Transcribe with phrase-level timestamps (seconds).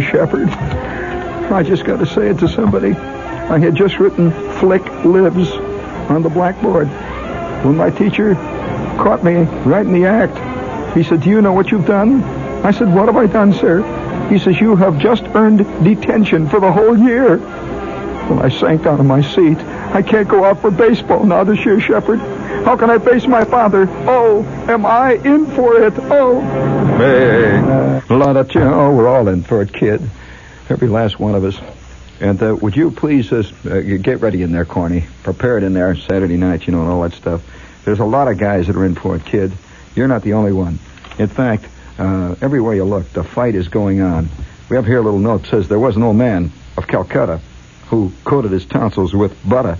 [0.00, 0.48] Shepherd.
[0.48, 2.92] I just got to say it to somebody.
[2.92, 5.50] I had just written Flick Lives
[6.10, 6.88] on the blackboard
[7.64, 10.96] when my teacher caught me right in the act.
[10.96, 12.22] He said, Do you know what you've done?
[12.64, 13.82] I said, What have I done, sir?
[14.30, 17.36] He says, You have just earned detention for the whole year.
[17.36, 19.58] Well, I sank down in my seat.
[19.58, 22.18] I can't go out for baseball now this year, Shepherd.
[22.64, 23.86] How can I face my father?
[24.06, 25.94] Oh, am I in for it?
[25.96, 26.40] Oh.
[27.02, 30.08] Hey, a lot of, you know, we're all in for it, kid.
[30.68, 31.58] Every last one of us.
[32.20, 33.42] And uh, would you please uh,
[34.00, 35.06] get ready in there, Corny?
[35.24, 37.42] Prepare it in there Saturday night, you know, and all that stuff.
[37.84, 39.50] There's a lot of guys that are in for it, kid.
[39.96, 40.78] You're not the only one.
[41.18, 41.64] In fact,
[41.98, 44.28] uh, everywhere you look, the fight is going on.
[44.70, 47.40] We have here a little note that says there was an old man of Calcutta
[47.86, 49.76] who coated his tonsils with butter.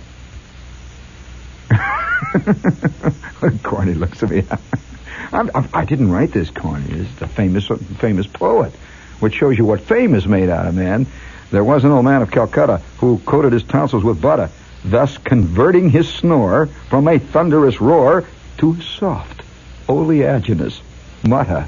[3.62, 4.42] Corny looks at me.
[5.32, 6.84] I'm, I'm, I did not write this, Corny.
[6.84, 7.66] This is the famous,
[7.98, 8.72] famous poet,
[9.20, 11.06] which shows you what fame is made out of, man.
[11.50, 14.50] There was an old man of Calcutta who coated his tonsils with butter,
[14.84, 18.24] thus converting his snore from a thunderous roar
[18.58, 19.42] to soft,
[19.88, 20.80] oleaginous
[21.26, 21.66] mutter.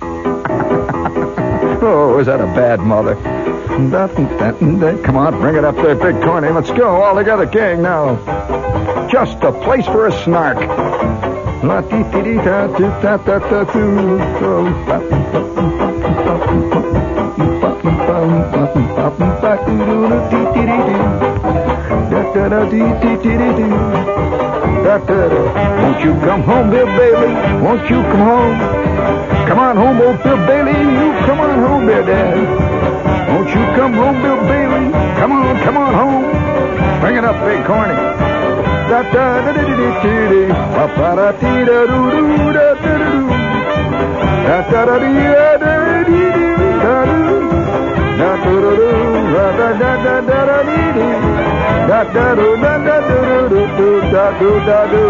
[1.82, 3.14] oh, is that a bad mother?
[3.76, 6.48] Come on, bring it up there, big corny.
[6.48, 8.16] Let's go all together, gang, now.
[9.08, 11.35] Just a place for a snark.
[25.82, 27.34] Won't you come home, Bill Bailey?
[27.62, 28.58] Won't you come home?
[29.48, 30.70] Come on home, old Bill Bailey.
[30.70, 33.28] You come on home, Bill Dad.
[33.28, 34.92] Won't you come home, Bill Bailey?
[35.18, 37.00] Come on, come on home.
[37.00, 38.25] Bring it up, big corny.
[38.88, 40.64] Da da da da da da da
[52.06, 53.00] da da da
[54.12, 55.06] da da da da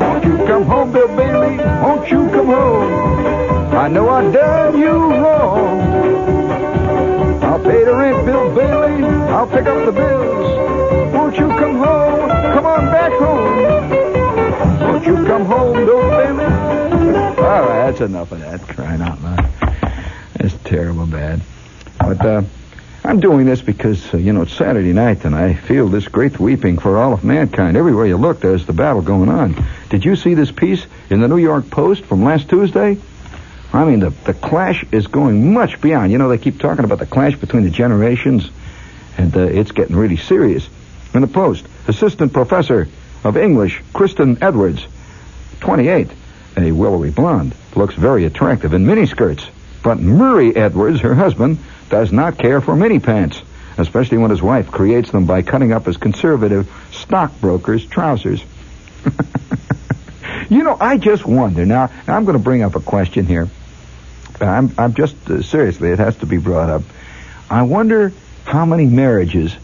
[0.00, 1.56] won't you come home, Bill Bailey?
[1.56, 2.92] Won't you come home?
[3.74, 6.03] I know I done you wrong.
[7.64, 9.04] I'll rent, Bill Bailey.
[9.04, 11.14] I'll pick up the bills.
[11.14, 12.28] Won't you come home?
[12.28, 14.80] Come on back home.
[14.80, 16.44] Won't you come home, Bill Bailey?
[16.44, 18.60] All right, that's enough of that.
[18.68, 19.50] Crying out loud.
[20.34, 21.40] That's terrible bad.
[21.98, 22.42] But uh,
[23.02, 26.38] I'm doing this because, uh, you know, it's Saturday night and I feel this great
[26.38, 27.76] weeping for all of mankind.
[27.76, 29.64] Everywhere you look, there's the battle going on.
[29.88, 32.98] Did you see this piece in the New York Post from last Tuesday?
[33.74, 36.12] I mean, the, the clash is going much beyond.
[36.12, 38.48] You know, they keep talking about the clash between the generations,
[39.18, 40.68] and uh, it's getting really serious.
[41.12, 42.86] In the Post, Assistant Professor
[43.24, 44.86] of English, Kristen Edwards,
[45.58, 46.08] 28,
[46.56, 49.44] a willowy blonde, looks very attractive in miniskirts.
[49.82, 51.58] But Murray Edwards, her husband,
[51.90, 53.42] does not care for mini pants,
[53.76, 58.42] especially when his wife creates them by cutting up his conservative stockbroker's trousers.
[60.48, 61.66] you know, I just wonder.
[61.66, 63.48] Now, I'm going to bring up a question here.
[64.40, 66.82] I'm, I'm just, uh, seriously, it has to be brought up.
[67.50, 68.12] I wonder
[68.44, 69.54] how many marriages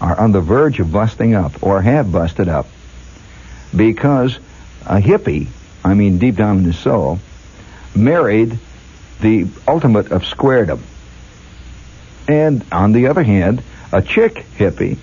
[0.00, 2.66] are on the verge of busting up or have busted up
[3.74, 4.38] because
[4.86, 5.48] a hippie,
[5.84, 7.18] I mean deep down in his soul,
[7.94, 8.58] married
[9.20, 10.80] the ultimate of squaredom.
[12.28, 13.62] And on the other hand,
[13.92, 14.98] a chick hippie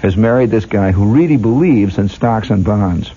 [0.00, 3.10] has married this guy who really believes in stocks and bonds.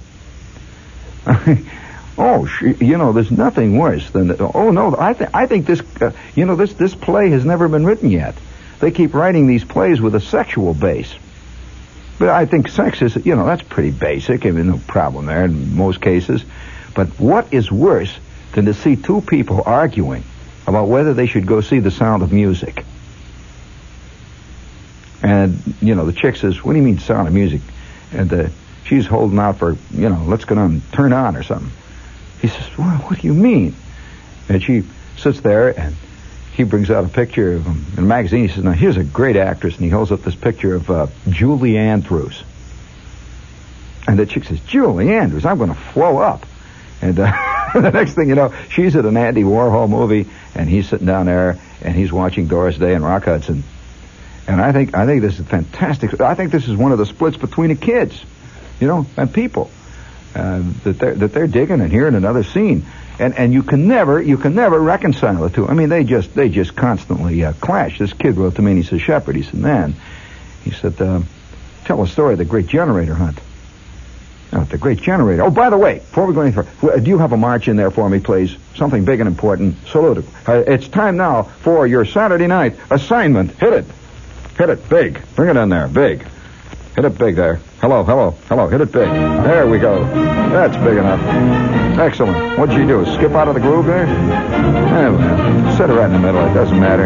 [2.19, 4.35] oh, you know, there's nothing worse than.
[4.39, 5.81] Oh no, I, th- I think this.
[6.01, 8.35] Uh, you know, this this play has never been written yet.
[8.79, 11.13] They keep writing these plays with a sexual base.
[12.17, 14.45] But I think sex is, you know, that's pretty basic.
[14.45, 16.43] I mean, no problem there in most cases.
[16.93, 18.13] But what is worse
[18.51, 20.23] than to see two people arguing
[20.67, 22.83] about whether they should go see the sound of music?
[25.21, 27.61] And, you know, the chick says, what do you mean sound of music?
[28.11, 28.49] And uh,
[28.85, 31.71] she's holding out for, you know, let's go down, turn on or something.
[32.41, 33.75] He says, well, what do you mean?
[34.47, 34.83] And she
[35.17, 35.95] sits there and
[36.53, 38.47] he brings out a picture of him in a magazine.
[38.47, 39.75] He says, now here's a great actress.
[39.75, 42.43] And he holds up this picture of uh, Julie Andrews.
[44.07, 46.45] And the chick says, Julie Andrews, I'm going to flow up.
[47.01, 47.31] And uh,
[47.73, 51.27] the next thing you know, she's at an Andy Warhol movie, and he's sitting down
[51.27, 53.63] there, and he's watching Doris Day and Rock Hudson.
[54.47, 56.19] And I think I think this is fantastic.
[56.19, 58.19] I think this is one of the splits between the kids,
[58.79, 59.69] you know, and people
[60.35, 62.85] uh, that they're that they're digging and hearing another scene.
[63.19, 65.67] And and you can never you can never reconcile the two.
[65.67, 67.99] I mean, they just they just constantly uh, clash.
[67.99, 69.95] This kid wrote to me and he said, Shepherd, he said, man,
[70.63, 71.21] he said, uh,
[71.85, 73.39] tell a story of the great generator hunt.
[74.51, 75.43] Oh, the great generator.
[75.43, 77.75] Oh, by the way, before we go any further, do you have a march in
[77.75, 78.55] there for me, please?
[78.75, 79.75] Something big and important.
[79.87, 80.25] Salute.
[80.47, 83.51] Uh, it's time now for your Saturday night assignment.
[83.51, 83.85] Hit it.
[84.57, 85.21] Hit it big.
[85.35, 85.87] Bring it in there.
[85.87, 86.25] Big.
[86.99, 87.61] Hit it big there.
[87.79, 88.67] Hello, hello, hello.
[88.67, 89.07] Hit it big.
[89.07, 90.03] There we go.
[90.49, 91.21] That's big enough.
[91.97, 92.59] Excellent.
[92.59, 93.05] What'd you do?
[93.13, 94.05] Skip out of the groove there?
[94.05, 96.45] Eh, well, set it right in the middle.
[96.45, 97.05] It doesn't matter.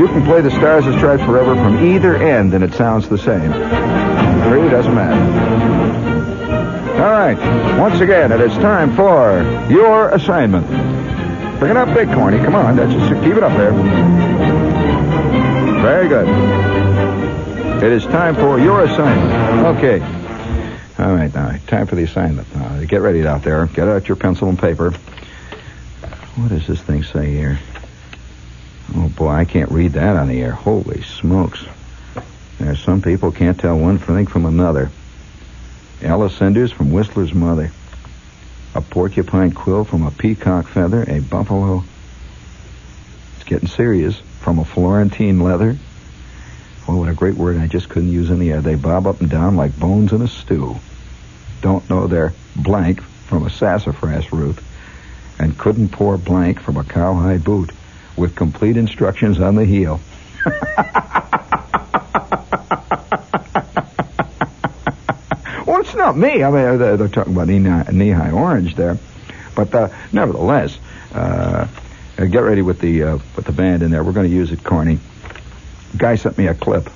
[0.00, 3.18] You can play the Stars and Stripes Forever from either end, and it sounds the
[3.18, 3.52] same.
[3.52, 5.22] It really doesn't matter.
[7.00, 7.78] All right.
[7.78, 10.66] Once again, it is time for your assignment.
[11.60, 12.38] Bring it up big, Corny.
[12.38, 12.74] Come on.
[12.74, 13.70] That's just, keep it up there.
[15.82, 16.79] Very good.
[17.82, 19.78] It is time for your assignment.
[19.78, 20.00] Okay.
[20.98, 22.54] All right, now, Time for the assignment.
[22.54, 23.64] Now, get ready out there.
[23.68, 24.90] Get out your pencil and paper.
[26.36, 27.58] What does this thing say here?
[28.94, 30.50] Oh, boy, I can't read that on the air.
[30.50, 31.64] Holy smokes.
[32.58, 34.90] There's some people can't tell one thing from another.
[36.02, 37.72] Ella cinders from Whistler's mother.
[38.74, 41.02] A porcupine quill from a peacock feather.
[41.08, 41.82] A buffalo.
[43.36, 44.20] It's getting serious.
[44.40, 45.78] From a Florentine leather.
[46.96, 48.60] What a great word I just couldn't use air.
[48.60, 50.76] They bob up and down like bones in a stew.
[51.60, 54.58] Don't know their blank from a sassafras root.
[55.38, 57.70] And couldn't pour blank from a cowhide boot
[58.16, 60.00] with complete instructions on the heel.
[65.66, 66.42] well, it's not me.
[66.42, 68.98] I mean, they're, they're talking about knee high orange there.
[69.54, 70.78] But uh, nevertheless,
[71.14, 71.66] uh,
[72.16, 74.04] get ready with the uh, with the band in there.
[74.04, 74.98] We're going to use it, Corny.
[75.96, 76.88] Guy sent me a clip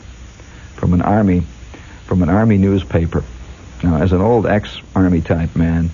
[0.76, 1.42] from an army
[2.04, 3.24] from an army newspaper.
[3.82, 5.90] Now, as an old ex-army type man,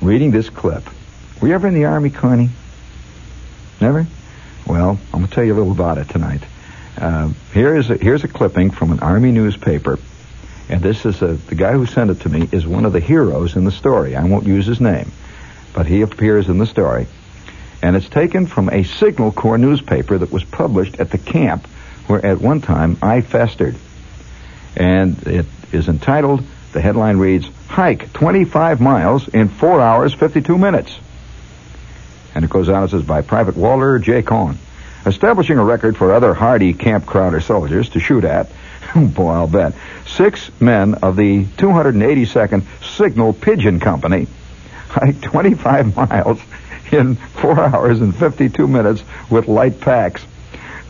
[0.00, 0.84] reading this clip.
[1.40, 2.50] Were you ever in the army, Connie?
[3.80, 4.06] Never?
[4.66, 6.42] Well, I'm to tell you a little about it tonight.
[6.96, 9.98] Uh, here's a, here's a clipping from an army newspaper,
[10.68, 13.00] and this is a, the guy who sent it to me is one of the
[13.00, 14.14] heroes in the story.
[14.14, 15.10] I won't use his name,
[15.72, 17.06] but he appears in the story,
[17.80, 21.66] and it's taken from a Signal Corps newspaper that was published at the camp
[22.06, 23.76] where at one time I festered,
[24.76, 26.42] and it is entitled.
[26.72, 30.98] The headline reads, "Hike 25 miles in four hours 52 minutes."
[32.34, 34.22] And it goes on, it says, by Private Walter J.
[34.22, 34.58] Cohn.
[35.04, 38.50] Establishing a record for other hardy Camp Crowder soldiers to shoot at,
[38.96, 39.74] boy, I'll bet,
[40.06, 44.28] six men of the 282nd Signal Pigeon Company
[44.88, 46.40] hiked 25 miles
[46.90, 50.24] in four hours and 52 minutes with light packs.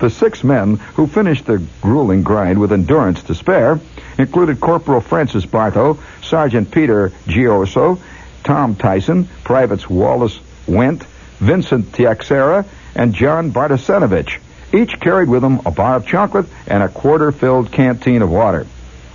[0.02, 3.78] The six men who finished the grueling grind with endurance to spare
[4.18, 8.00] included Corporal Francis Bartho, Sergeant Peter Gioso,
[8.42, 11.04] Tom Tyson, Privates Wallace Went,
[11.38, 12.64] Vincent Tiaxera,
[12.96, 14.40] and John Bartosenovich.
[14.74, 18.66] Each carried with them a bar of chocolate and a quarter-filled canteen of water.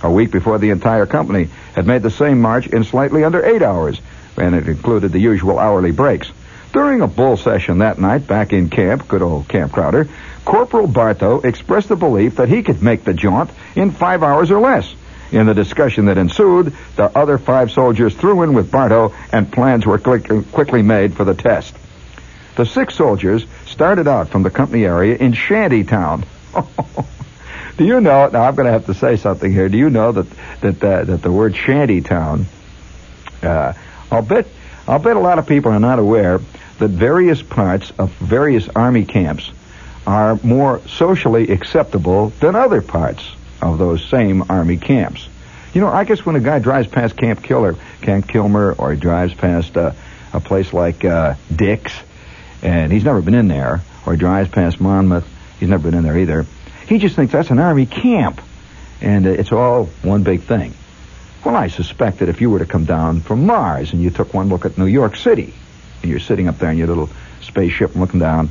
[0.02, 3.60] A week before the entire company had made the same march in slightly under eight
[3.60, 4.00] hours,
[4.38, 6.32] and it included the usual hourly breaks.
[6.72, 10.08] During a bull session that night back in camp, good old Camp Crowder,
[10.44, 14.60] Corporal Bartho expressed the belief that he could make the jaunt in five hours or
[14.60, 14.94] less.
[15.30, 19.84] In the discussion that ensued, the other five soldiers threw in with Bartho, and plans
[19.84, 21.74] were quick, quickly made for the test.
[22.56, 26.24] The six soldiers started out from the company area in Shantytown.
[27.76, 28.28] Do you know?
[28.28, 29.68] Now I'm going to have to say something here.
[29.68, 30.26] Do you know that
[30.60, 32.46] that uh, that the word Shantytown?
[33.42, 33.74] Uh,
[34.10, 34.48] I'll bet
[34.88, 36.40] I'll bet a lot of people are not aware
[36.78, 39.52] that various parts of various army camps
[40.06, 43.30] are more socially acceptable than other parts
[43.60, 45.28] of those same army camps.
[45.74, 48.98] You know, I guess when a guy drives past Camp Killer, Camp Kilmer, or he
[48.98, 49.92] drives past uh,
[50.32, 51.92] a place like uh, Dix,
[52.62, 55.28] and he's never been in there, or he drives past Monmouth,
[55.60, 56.46] he's never been in there either.
[56.86, 58.40] He just thinks that's an army camp,
[59.02, 60.72] and uh, it's all one big thing.
[61.44, 64.34] Well, I suspect that if you were to come down from Mars and you took
[64.34, 65.54] one look at New York City,
[66.02, 67.08] and you're sitting up there in your little
[67.40, 68.50] spaceship looking down,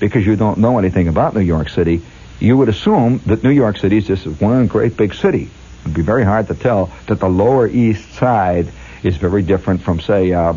[0.00, 2.02] because you don't know anything about New York City,
[2.40, 5.48] you would assume that New York City is just one great big city.
[5.82, 8.68] It'd be very hard to tell that the Lower East Side
[9.02, 10.54] is very different from, say, uh,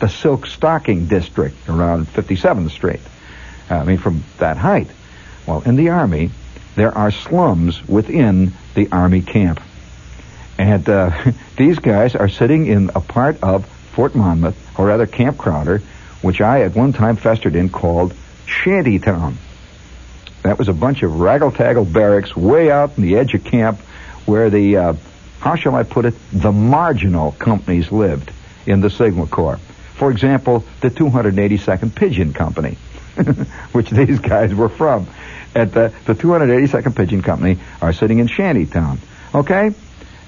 [0.00, 3.00] the Silk Stocking District around 57th Street.
[3.70, 4.88] Uh, I mean, from that height.
[5.46, 6.30] Well, in the Army,
[6.76, 9.60] there are slums within the Army camp.
[10.58, 15.38] And uh, these guys are sitting in a part of Fort Monmouth, or rather Camp
[15.38, 15.78] Crowder,
[16.20, 18.14] which I at one time festered in called
[18.46, 19.38] Shantytown.
[20.42, 23.80] That was a bunch of raggle-taggle barracks way out in the edge of camp
[24.24, 24.94] where the, uh,
[25.40, 28.30] how shall I put it, the marginal companies lived
[28.66, 29.58] in the Signal Corps.
[29.94, 32.78] For example, the 282nd Pigeon Company,
[33.72, 35.08] which these guys were from.
[35.54, 38.98] At the, the 282nd Pigeon Company are sitting in Shantytown.
[39.34, 39.74] Okay?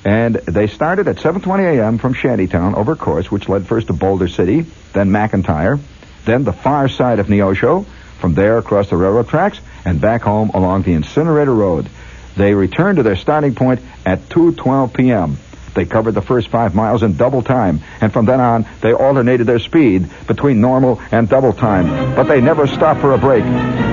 [0.05, 1.99] And they started at 7:20 a.m.
[1.99, 5.79] from Shantytown over course which led first to Boulder City, then McIntyre,
[6.25, 7.85] then the far side of Neosho,
[8.19, 11.89] from there across the railroad tracks, and back home along the Incinerator Road.
[12.37, 15.39] They returned to their starting point at 2:12 p.m.
[15.75, 19.47] They covered the first five miles in double time, and from then on, they alternated
[19.47, 22.15] their speed between normal and double time.
[22.15, 23.45] But they never stopped for a break.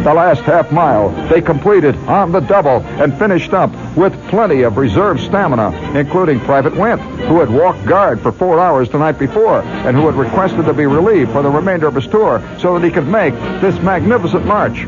[0.08, 4.78] The last half mile, they completed on the double and finished up with plenty of
[4.78, 9.64] reserve stamina, including Private Went, who had walked guard for four hours the night before
[9.64, 12.86] and who had requested to be relieved for the remainder of his tour so that
[12.86, 14.88] he could make this magnificent march.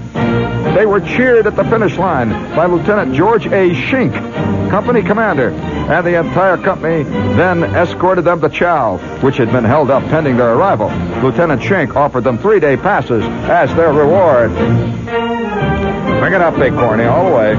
[0.73, 3.71] They were cheered at the finish line by Lieutenant George A.
[3.71, 4.13] Shink,
[4.69, 5.49] company commander,
[5.89, 10.37] and the entire company then escorted them to Chow, which had been held up pending
[10.37, 10.87] their arrival.
[11.23, 14.51] Lieutenant Shink offered them three-day passes as their reward.
[16.19, 17.55] Bring it up, Big Corny, all the way.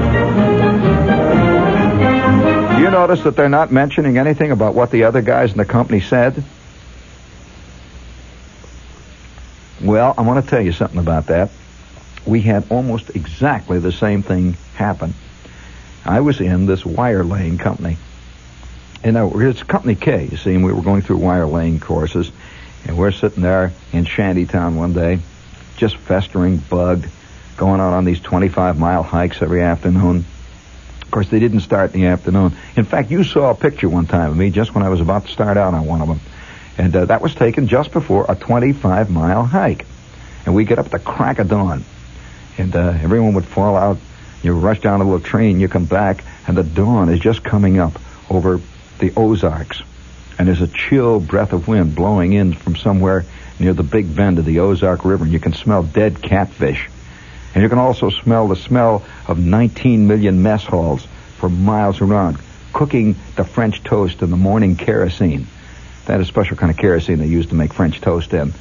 [2.77, 5.65] Do you notice that they're not mentioning anything about what the other guys in the
[5.65, 6.41] company said?
[9.83, 11.49] Well, I want to tell you something about that.
[12.25, 15.15] We had almost exactly the same thing happen.
[16.05, 17.97] I was in this wire laying company.
[19.03, 22.31] And it's Company K, you see, and we were going through wire laying courses,
[22.85, 25.19] and we're sitting there in Shantytown one day,
[25.75, 27.07] just festering, bugged,
[27.57, 30.25] going out on these 25 mile hikes every afternoon.
[31.01, 32.55] Of course, they didn't start in the afternoon.
[32.75, 35.25] In fact, you saw a picture one time of me just when I was about
[35.25, 36.19] to start out on one of them.
[36.77, 39.85] And uh, that was taken just before a 25 mile hike.
[40.45, 41.83] And we get up at the crack of dawn.
[42.57, 43.97] And uh, everyone would fall out.
[44.43, 47.77] You rush down a little train, you come back, and the dawn is just coming
[47.77, 48.59] up over
[49.01, 49.81] the Ozarks.
[50.39, 53.25] And there's a chill breath of wind blowing in from somewhere
[53.59, 56.89] near the big bend of the Ozark River, and you can smell dead catfish.
[57.53, 61.05] And you can also smell the smell of 19 million mess halls
[61.37, 62.37] for miles around,
[62.71, 65.47] cooking the French toast in the morning kerosene.
[66.05, 68.53] That is a special kind of kerosene they use to make French toast in.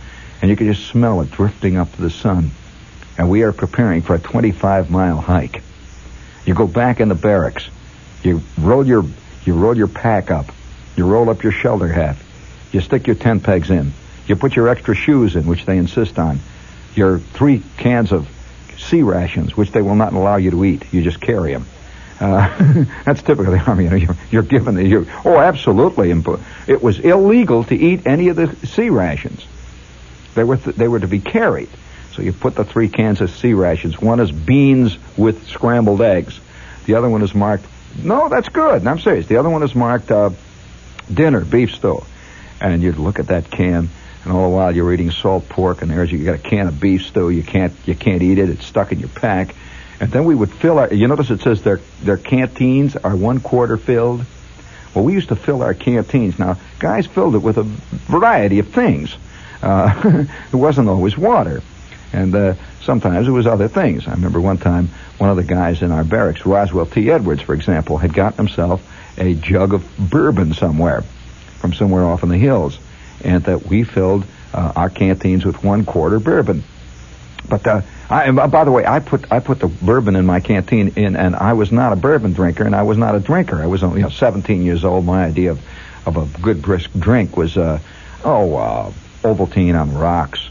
[0.43, 2.51] And you can just smell it drifting up to the sun.
[3.17, 5.63] And we are preparing for a 25 mile hike.
[6.45, 7.69] You go back in the barracks.
[8.23, 9.05] You roll your
[9.45, 10.47] you roll your pack up.
[10.97, 12.17] You roll up your shelter hat.
[12.73, 13.93] You stick your tent pegs in.
[14.27, 16.41] You put your extra shoes in, which they insist on.
[16.95, 18.29] Your three cans of
[18.79, 20.93] C rations, which they will not allow you to eat.
[20.93, 21.67] You just carry them.
[22.21, 23.85] Uh, that's typical of the army.
[23.85, 24.87] You know, you're, you're given the.
[24.87, 26.11] You're, oh, absolutely.
[26.67, 29.47] It was illegal to eat any of the C rations.
[30.35, 31.71] They were th- they were to be carried.
[32.13, 34.01] So you put the three cans of C rations.
[34.01, 36.39] One is beans with scrambled eggs.
[36.87, 37.65] The other one is marked.
[38.03, 38.87] No, that's good.
[38.87, 39.27] I'm serious.
[39.27, 40.31] The other one is marked uh,
[41.13, 42.05] dinner, beef stew.
[42.61, 43.89] And you'd look at that can,
[44.25, 46.79] and all the while you're eating salt pork, and there's you got a can of
[46.79, 47.31] beef stew.
[47.31, 48.51] You can't you can't eat it.
[48.51, 49.55] It's stuck in your pack.
[49.99, 50.93] And then we would fill our.
[50.93, 54.25] You notice it says their their canteens are one quarter filled.
[54.95, 56.39] Well, we used to fill our canteens.
[56.39, 59.17] Now, guys filled it with a variety of things.
[59.63, 61.63] Uh, it wasn't always water.
[62.13, 64.09] And uh, sometimes it was other things.
[64.09, 64.89] I remember one time
[65.19, 67.11] one of the guys in our barracks, Roswell T.
[67.11, 68.83] Edwards, for example, had gotten himself
[69.19, 71.03] a jug of bourbon somewhere,
[71.59, 72.79] from somewhere off in the hills,
[73.23, 76.65] and that we filled uh, our canteens with one quarter bourbon.
[77.49, 80.93] But uh, I, by the way, I put I put the bourbon in my canteen
[80.97, 83.63] in, and I was not a bourbon drinker, and I was not a drinker.
[83.63, 85.05] I was only you know, 17 years old.
[85.05, 85.61] My idea of
[86.07, 87.79] of a good brisk drink was uh,
[88.25, 90.49] oh uh, Ovaltine on rocks,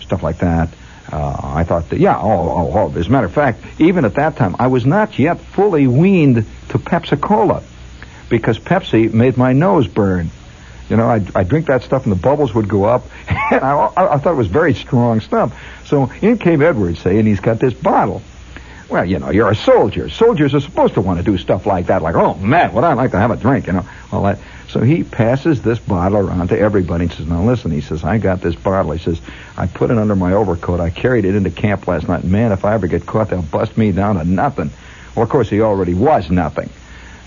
[0.00, 0.68] stuff like that.
[1.10, 2.98] Uh, I thought that, yeah, oh, oh, oh.
[2.98, 6.44] As a matter of fact, even at that time, I was not yet fully weaned
[6.70, 7.62] to Pepsi Cola
[8.28, 10.30] because Pepsi made my nose burn.
[10.88, 13.90] You know, I'd, I'd drink that stuff and the bubbles would go up, and I,
[13.96, 15.56] I thought it was very strong stuff.
[15.86, 18.22] So in came Edwards saying he's got this bottle.
[18.88, 20.08] Well, you know, you're a soldier.
[20.08, 22.92] Soldiers are supposed to want to do stuff like that, like, oh, man, would I
[22.92, 24.38] like to have a drink, you know, all that.
[24.68, 28.18] So he passes this bottle around to everybody and says, now listen, he says, I
[28.18, 28.92] got this bottle.
[28.92, 29.20] He says,
[29.56, 30.78] I put it under my overcoat.
[30.80, 32.22] I carried it into camp last night.
[32.22, 34.70] Man, if I ever get caught, they'll bust me down to nothing.
[35.14, 36.70] Well, of course, he already was nothing.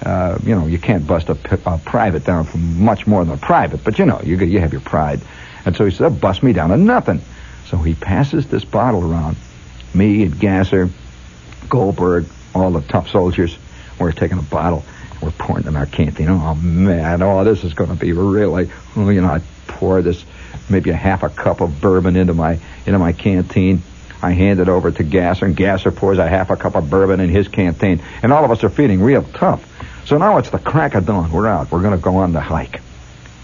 [0.06, 3.38] Uh, you know, you can't bust a, a private down for much more than a
[3.38, 5.20] private, but you know, you, you have your pride.
[5.66, 7.22] And so he says, they'll bust me down to nothing.
[7.68, 9.36] So he passes this bottle around.
[9.94, 10.90] Me and Gasser,
[11.70, 13.58] Goldberg, all the tough soldiers,
[14.00, 14.84] we're taking a bottle.
[15.22, 16.30] We're pouring in our canteen.
[16.30, 18.72] Oh man, oh this is going to be really.
[18.96, 20.24] Oh, you know, I pour this
[20.70, 23.82] maybe a half a cup of bourbon into my into my canteen.
[24.22, 27.20] I hand it over to Gasser, and Gasser pours a half a cup of bourbon
[27.20, 29.66] in his canteen, and all of us are feeling real tough.
[30.06, 31.32] So now it's the crack of dawn.
[31.32, 31.72] We're out.
[31.72, 32.82] We're going to go on the hike.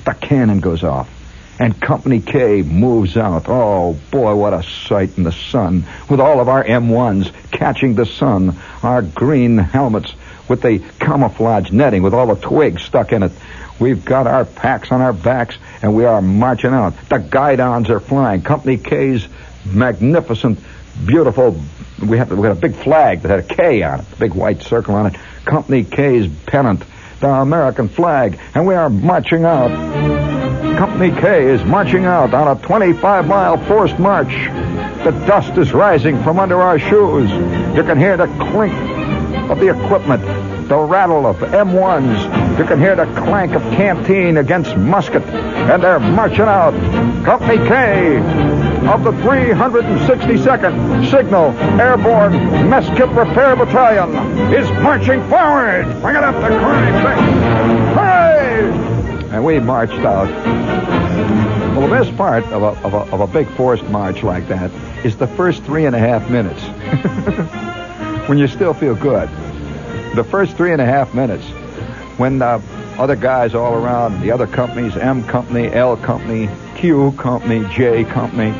[0.05, 1.09] The cannon goes off,
[1.59, 3.45] and Company K moves out.
[3.47, 8.05] Oh boy, what a sight in the sun with all of our M1s catching the
[8.05, 10.13] sun, our green helmets
[10.47, 13.31] with the camouflage netting with all the twigs stuck in it.
[13.79, 16.93] We've got our packs on our backs and we are marching out.
[17.09, 18.41] The guidons are flying.
[18.41, 19.27] Company K's
[19.65, 20.59] magnificent,
[21.05, 21.59] beautiful.
[22.05, 24.33] We had, we had a big flag that had a K on it, a big
[24.33, 25.15] white circle on it.
[25.45, 26.83] Company K's pennant,
[27.19, 30.34] the American flag, and we are marching out.
[30.77, 34.33] Company K is marching out on a 25 mile forced march.
[35.05, 37.29] The dust is rising from under our shoes.
[37.75, 38.73] You can hear the clink
[39.49, 40.21] of the equipment,
[40.67, 42.59] the rattle of M1s.
[42.59, 46.73] You can hear the clank of canteen against musket, and they're marching out.
[47.23, 48.17] Company K
[48.87, 52.33] of the 362nd Signal Airborne
[52.69, 54.09] Mess Kit Repair Battalion
[54.53, 55.85] is marching forward.
[56.01, 58.14] Bring it up the crime.
[59.31, 60.29] And we marched out.
[61.75, 64.71] Well, the best part of a, of a, of a big forced march like that
[65.05, 66.61] is the first three and a half minutes.
[68.29, 69.29] when you still feel good.
[70.15, 71.45] The first three and a half minutes,
[72.17, 72.61] when uh,
[72.97, 78.51] other guys all around, the other companies, M Company, L Company, Q Company, J Company,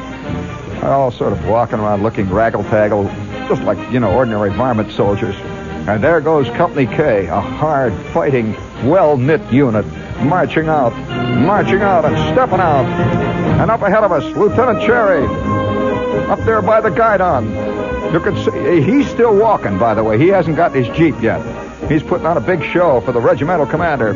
[0.82, 3.06] are all sort of walking around looking raggle-taggle,
[3.47, 5.36] just like, you know, ordinary varmint soldiers.
[5.88, 8.54] And there goes Company K, a hard-fighting,
[8.88, 9.86] well-knit unit,
[10.21, 10.95] marching out,
[11.38, 12.86] marching out and stepping out.
[13.60, 15.25] And up ahead of us, Lieutenant Cherry,
[16.30, 17.49] up there by the guidon.
[18.13, 20.17] You can see he's still walking, by the way.
[20.17, 21.41] He hasn't got his jeep yet.
[21.89, 24.13] He's putting on a big show for the regimental commander.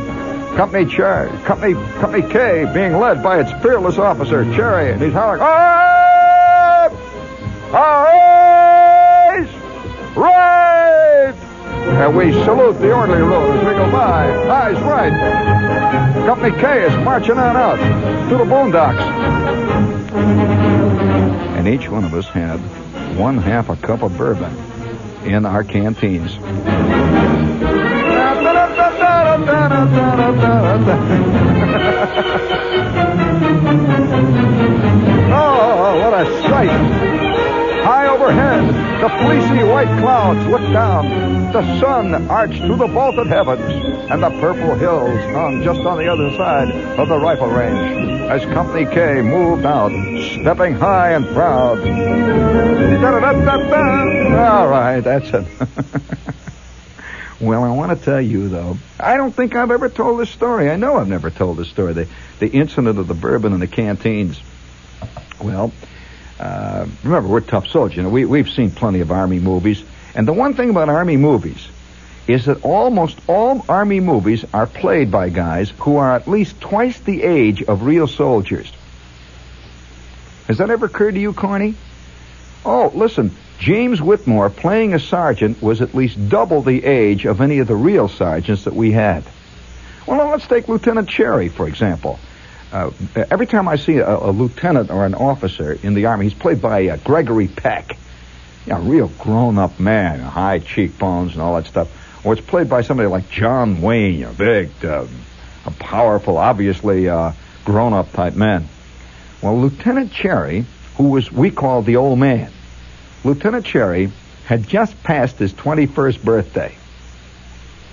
[0.56, 5.42] Company Cherry, Company Company K, being led by its fearless officer Cherry, and he's hollering,
[5.42, 6.90] "Right,
[7.72, 8.19] right,
[12.00, 14.32] And we salute the orderly road as we go by.
[14.48, 15.12] Eyes right.
[16.26, 17.76] Company K is marching on out
[18.30, 19.02] to the boondocks,
[21.58, 22.58] and each one of us had
[23.18, 24.56] one half a cup of bourbon
[25.26, 26.38] in our canteens.
[35.34, 36.70] oh, what a sight!
[37.84, 38.64] High overhead,
[39.02, 41.29] the fleecy white clouds look down.
[41.52, 43.62] The sun arched through the vaulted heavens,
[44.12, 48.46] and the purple hills hung just on the other side of the rifle range as
[48.54, 49.90] Company K moved out,
[50.40, 51.80] stepping high and proud.
[54.38, 55.48] All right, that's it.
[57.42, 60.70] well, I want to tell you, though, I don't think I've ever told this story.
[60.70, 61.94] I know I've never told this story.
[61.94, 62.08] The,
[62.38, 64.40] the incident of the bourbon and the canteens.
[65.42, 65.74] Well,
[66.40, 67.98] uh, remember, we're tough soldiers.
[67.98, 69.84] You know, we, we've seen plenty of Army movies.
[70.16, 71.68] And the one thing about Army movies
[72.28, 77.00] is that almost all Army movies are played by guys who are at least twice
[77.00, 78.72] the age of real soldiers.
[80.48, 81.76] Has that ever occurred to you, Corny?
[82.66, 87.60] Oh, listen, James Whitmore playing a sergeant was at least double the age of any
[87.60, 89.24] of the real sergeants that we had.
[90.08, 92.20] Well, let's take Lieutenant Cherry, for example.
[92.72, 96.34] Uh, every time I see a, a, lieutenant or an officer in the army, he's
[96.34, 97.98] played by uh, Gregory Peck.
[98.66, 102.26] Know, a real grown-up man, high cheekbones and all that stuff.
[102.26, 105.06] Or it's played by somebody like John Wayne, a big, uh,
[105.66, 107.32] a powerful, obviously uh,
[107.66, 108.68] grown-up type man.
[109.42, 110.66] Well, Lieutenant Cherry,
[110.98, 112.52] who was we called the old man,
[113.24, 114.12] Lieutenant Cherry
[114.46, 116.76] had just passed his 21st birthday.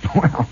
[0.15, 0.49] Well,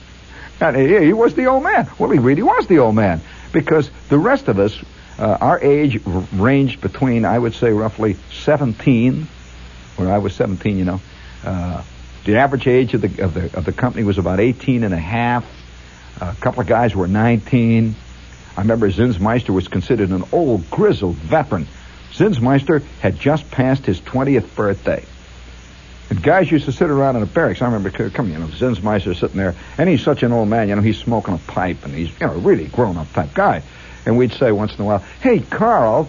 [0.72, 1.88] he was the old man.
[1.98, 3.20] Well, he really was the old man
[3.52, 4.78] because the rest of us,
[5.18, 6.00] uh, our age
[6.32, 9.28] ranged between, I would say, roughly 17,
[9.96, 11.00] where I was 17, you know.
[11.44, 11.82] Uh,
[12.24, 14.98] the average age of the, of the of the company was about 18 and a
[14.98, 15.44] half.
[16.20, 17.94] A couple of guys were 19.
[18.56, 21.66] I remember Zinsmeister was considered an old, grizzled veteran.
[22.12, 25.04] Zinsmeister had just passed his 20th birthday.
[26.10, 27.60] And guys used to sit around in the barracks.
[27.62, 30.76] I remember coming, you know, Zinsmeister sitting there, and he's such an old man, you
[30.76, 33.62] know, he's smoking a pipe, and he's, you know, a really grown-up type guy.
[34.06, 36.08] And we'd say once in a while, hey, Carl,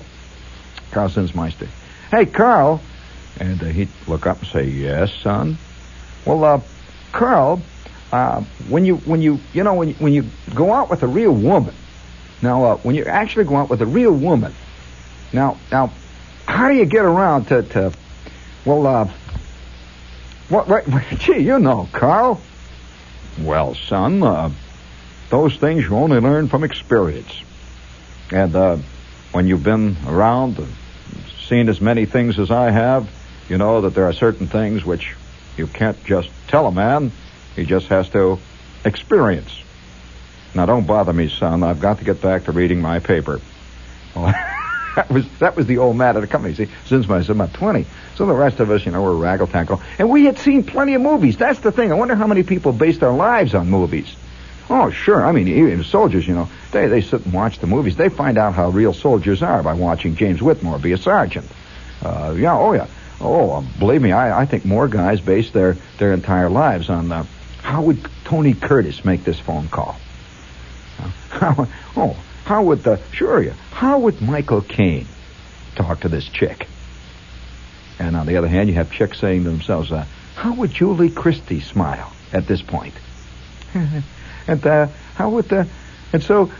[0.91, 1.67] Carl Zinsmeister,
[2.11, 2.81] hey, Carl.
[3.39, 5.57] And uh, he'd look up and say, yes, son.
[6.25, 6.61] Well, uh,
[7.11, 7.61] Carl,
[8.11, 11.07] uh, when you, when you, you know, when you, when you go out with a
[11.07, 11.73] real woman,
[12.41, 14.53] now, uh, when you actually go out with a real woman,
[15.33, 15.91] now, now,
[16.47, 17.93] how do you get around to, to
[18.65, 19.09] well, uh,
[20.49, 20.85] what, what,
[21.19, 22.41] gee, you know, Carl.
[23.39, 24.51] Well, son, uh,
[25.29, 27.41] those things you only learn from experience.
[28.31, 28.77] And uh,
[29.31, 30.73] when you've been around and
[31.47, 33.09] seen as many things as I have,
[33.49, 35.15] you know that there are certain things which
[35.57, 37.11] you can't just tell a man.
[37.55, 38.39] He just has to
[38.83, 39.63] experience.
[40.53, 41.63] Now, don't bother me, son.
[41.63, 43.41] I've got to get back to reading my paper.
[44.15, 44.33] Well,
[44.95, 46.55] that was that was the old man at the company.
[46.55, 47.85] See, since I was about 20.
[48.15, 49.81] So the rest of us, you know, were raggle tackle.
[49.99, 51.37] And we had seen plenty of movies.
[51.37, 51.91] That's the thing.
[51.91, 54.15] I wonder how many people based their lives on movies.
[54.69, 55.23] Oh, sure.
[55.23, 57.97] I mean, even soldiers, you know, they, they sit and watch the movies.
[57.97, 61.45] They find out how real soldiers are by watching James Whitmore be a sergeant.
[62.01, 62.87] Uh, yeah, oh, yeah.
[63.25, 67.11] Oh, um, believe me, I, I think more guys base their, their entire lives on
[67.11, 67.25] uh,
[67.61, 69.95] how would Tony Curtis make this phone call?
[70.99, 75.07] Uh, how, oh, how would the, sure, yeah, how would Michael Caine
[75.75, 76.67] talk to this chick?
[77.97, 81.09] And on the other hand, you have chicks saying to themselves, uh, how would Julie
[81.09, 82.93] Christie smile at this point?
[84.47, 85.67] and uh, how would the,
[86.13, 86.51] and so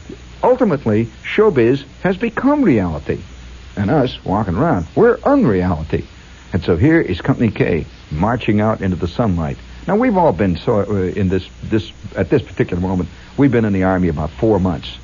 [0.42, 3.22] ultimately, showbiz has become reality.
[3.78, 6.08] And us walking around, we're unreality.
[6.54, 9.58] And so here is Company K marching out into the sunlight.
[9.88, 13.10] Now we've all been so uh, in this this at this particular moment.
[13.38, 14.98] We've been in the army about four months,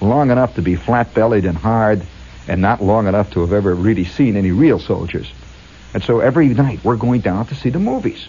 [0.00, 2.02] long enough to be flat-bellied and hard,
[2.46, 5.32] and not long enough to have ever really seen any real soldiers.
[5.94, 8.28] And so every night we're going down to see the movies.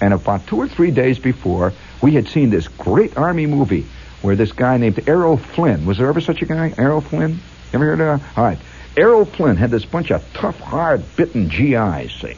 [0.00, 3.86] And about two or three days before, we had seen this great army movie
[4.22, 5.86] where this guy named Errol Flynn.
[5.86, 7.40] Was there ever such a guy, Errol Flynn?
[7.72, 8.38] Ever heard of?
[8.38, 8.58] All right.
[8.96, 12.36] Errol Flynn had this bunch of tough, hard-bitten GIs, see,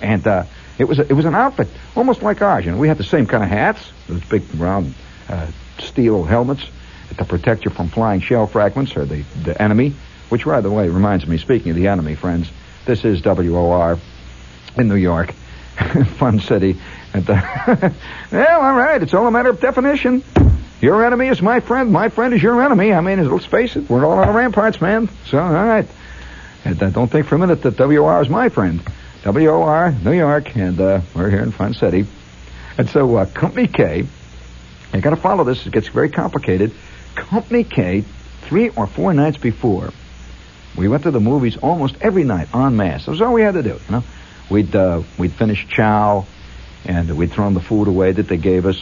[0.00, 0.44] and uh,
[0.78, 2.64] it was a, it was an outfit almost like ours.
[2.64, 4.94] You know, we had the same kind of hats, those big round
[5.28, 6.64] uh, steel helmets
[7.16, 9.94] to protect you from flying shell fragments or the the enemy.
[10.28, 11.38] Which, by the way, reminds me.
[11.38, 12.50] Speaking of the enemy, friends,
[12.84, 13.98] this is WOR
[14.76, 15.32] in New York,
[16.16, 16.78] fun city.
[17.14, 17.40] And, uh,
[18.32, 20.22] well, all right, it's all a matter of definition.
[20.80, 21.90] Your enemy is my friend.
[21.90, 22.92] My friend is your enemy.
[22.92, 25.08] I mean, let's face it, we're all on the ramparts, man.
[25.26, 25.86] So, all right.
[26.64, 28.80] And uh, don't think for a minute that WOR is my friend.
[29.24, 32.06] WOR, New York, and uh, we're here in Fun City.
[32.76, 34.06] And so, uh, Company K,
[34.94, 35.66] you got to follow this.
[35.66, 36.72] It gets very complicated.
[37.16, 38.04] Company K,
[38.42, 39.92] three or four nights before,
[40.76, 43.06] we went to the movies almost every night en masse.
[43.06, 43.80] That was all we had to do.
[43.88, 44.04] You know,
[44.48, 46.24] we'd uh, we'd finish chow,
[46.84, 48.80] and we'd throw the food away that they gave us.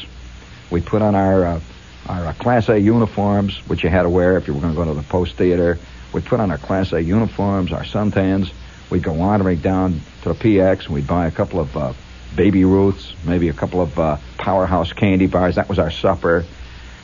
[0.71, 1.61] We'd put on our uh,
[2.09, 4.85] our Class A uniforms, which you had to wear if you were going to go
[4.85, 5.79] to the post theater.
[6.13, 8.53] We'd put on our Class A uniforms, our suntans.
[8.91, 11.93] We'd go wandering down to the PX, and we'd buy a couple of uh,
[12.35, 15.57] Baby Ruths, maybe a couple of uh, Powerhouse candy bars.
[15.57, 16.45] That was our supper.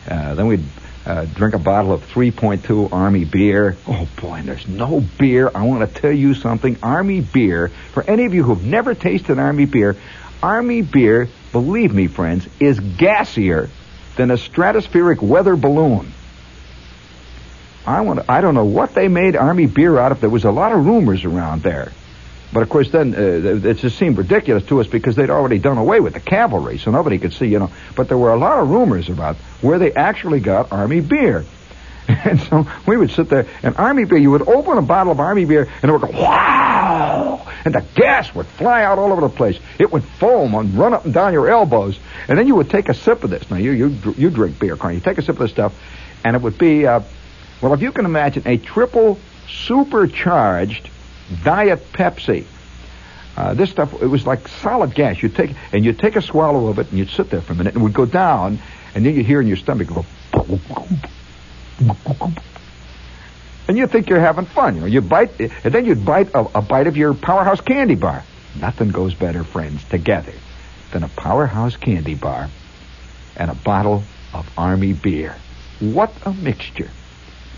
[0.08, 0.64] Uh, then we'd
[1.04, 3.76] uh, drink a bottle of 3.2 Army beer.
[3.88, 5.50] Oh boy, and there's no beer.
[5.52, 6.76] I want to tell you something.
[6.82, 9.96] Army beer, for any of you who've never tasted Army beer,
[10.42, 13.68] Army beer, believe me, friends, is gassier
[14.16, 16.12] than a stratospheric weather balloon.
[17.86, 18.28] I want.
[18.28, 20.20] I don't know what they made Army beer out of.
[20.20, 21.92] There was a lot of rumors around there,
[22.52, 25.78] but of course, then uh, it just seemed ridiculous to us because they'd already done
[25.78, 27.72] away with the cavalry, so nobody could see, you know.
[27.96, 31.44] But there were a lot of rumors about where they actually got Army beer.
[32.24, 35.20] And so we would sit there, and Army beer, you would open a bottle of
[35.20, 37.46] Army beer, and it would go, wow!
[37.64, 39.58] And the gas would fly out all over the place.
[39.78, 41.98] It would foam and run up and down your elbows.
[42.28, 43.48] And then you would take a sip of this.
[43.50, 44.94] Now, you you, you drink beer, Carl.
[44.94, 45.74] You take a sip of this stuff,
[46.24, 47.00] and it would be, uh,
[47.60, 50.90] well, if you can imagine, a triple supercharged
[51.44, 52.46] Diet Pepsi.
[53.36, 55.22] Uh, this stuff, it was like solid gas.
[55.22, 57.56] You'd take, and you'd take a swallow of it, and you'd sit there for a
[57.56, 58.58] minute, and it would go down,
[58.94, 60.04] and then you'd hear in your stomach go,
[63.68, 64.74] and you think you're having fun.
[64.74, 67.94] You know, you bite, and then you'd bite a, a bite of your powerhouse candy
[67.94, 68.22] bar.
[68.60, 70.34] Nothing goes better, friends, together
[70.90, 72.50] than a powerhouse candy bar
[73.36, 74.02] and a bottle
[74.34, 75.36] of Army beer.
[75.80, 76.90] What a mixture.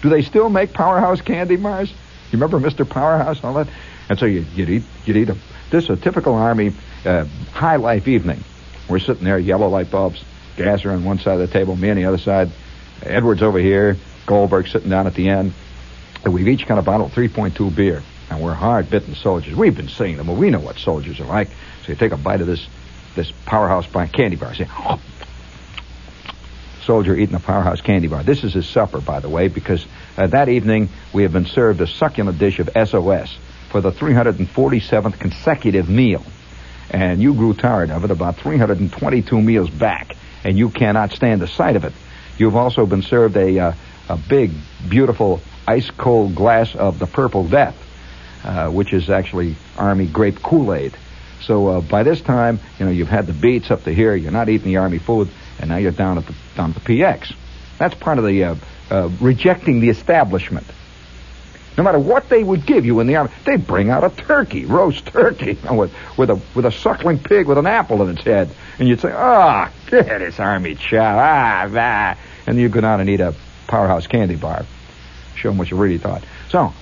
[0.02, 1.90] Do they still make powerhouse candy bars?
[1.90, 2.88] You remember Mr.
[2.88, 3.68] Powerhouse and all that?
[4.08, 5.36] And so you, would eat, you'd eat a,
[5.70, 8.44] this is a typical Army uh, high life evening.
[8.88, 10.22] We're sitting there, yellow light bulbs,
[10.56, 12.50] Gasser on one side of the table, me on the other side,
[13.02, 15.52] Edwards over here, Goldberg sitting down at the end.
[16.24, 18.02] And we've each got a bottle of 3.2 beer.
[18.30, 19.54] And we're hard-bitten soldiers.
[19.54, 20.28] We've been seeing them.
[20.28, 21.48] Well, we know what soldiers are like.
[21.82, 22.66] So you take a bite of this
[23.14, 24.54] this powerhouse candy bar.
[24.54, 25.00] Say, oh.
[26.82, 28.22] Soldier eating a powerhouse candy bar.
[28.22, 29.86] This is his supper, by the way, because
[30.18, 33.38] uh, that evening we have been served a succulent dish of SOS
[33.70, 36.22] for the 347th consecutive meal.
[36.90, 41.48] And you grew tired of it about 322 meals back, and you cannot stand the
[41.48, 41.92] sight of it.
[42.36, 43.72] You've also been served a, uh,
[44.08, 44.52] a big,
[44.88, 47.76] beautiful, ice cold glass of the Purple Death,
[48.44, 50.96] uh, which is actually Army grape Kool Aid.
[51.42, 54.14] So uh, by this time, you know you've had the beets up to here.
[54.14, 56.80] You're not eating the Army food, and now you're down at the down at the
[56.80, 57.34] PX.
[57.78, 58.54] That's part of the uh,
[58.90, 60.66] uh, rejecting the establishment.
[61.76, 64.64] No matter what they would give you in the army, they'd bring out a turkey,
[64.64, 68.16] roast turkey, you know, with with a with a suckling pig with an apple in
[68.16, 72.80] its head, and you'd say, "Ah, oh, this army chow, ah, ah," and you'd go
[72.80, 73.34] down and eat a
[73.66, 74.64] powerhouse candy bar.
[75.34, 76.24] Show them what you really thought.
[76.48, 76.72] So,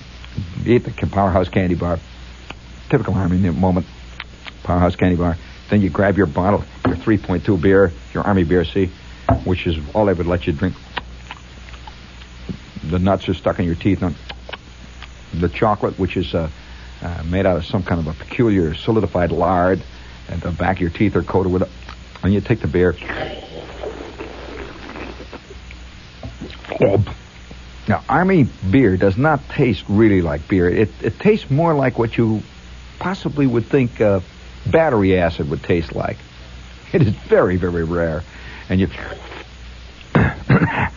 [0.65, 1.99] eat the Powerhouse candy bar.
[2.89, 3.85] Typical Army moment.
[4.63, 5.37] Powerhouse candy bar.
[5.69, 8.91] Then you grab your bottle, your 3.2 beer, your Army beer, see,
[9.43, 10.75] which is all they would let you drink.
[12.83, 14.03] The nuts are stuck in your teeth.
[15.33, 16.49] The chocolate, which is uh,
[17.01, 19.81] uh, made out of some kind of a peculiar solidified lard,
[20.29, 21.69] and the back of your teeth are coated with it.
[22.23, 22.95] And you take the beer.
[27.87, 30.69] Now, Army beer does not taste really like beer.
[30.69, 32.43] It, it tastes more like what you
[32.99, 34.21] possibly would think uh,
[34.65, 36.17] battery acid would taste like.
[36.93, 38.23] It is very, very rare.
[38.69, 38.87] And you.
[40.15, 40.89] and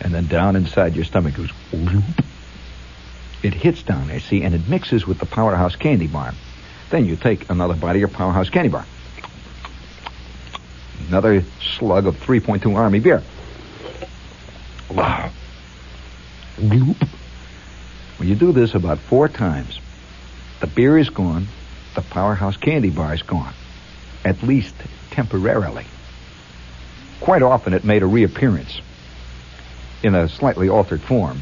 [0.00, 1.50] then down inside your stomach goes.
[3.42, 6.34] It hits down there, see, and it mixes with the powerhouse candy bar.
[6.90, 8.84] Then you take another bite of your powerhouse candy bar.
[11.08, 11.42] Another
[11.78, 13.22] slug of 3.2 Army beer.
[14.90, 15.30] Wow.
[16.56, 17.08] Gloop.
[18.18, 19.78] When you do this about four times,
[20.60, 21.46] the beer is gone,
[21.94, 23.54] the powerhouse candy bar is gone.
[24.24, 24.74] At least
[25.10, 25.86] temporarily.
[27.20, 28.80] Quite often it made a reappearance
[30.02, 31.40] in a slightly altered form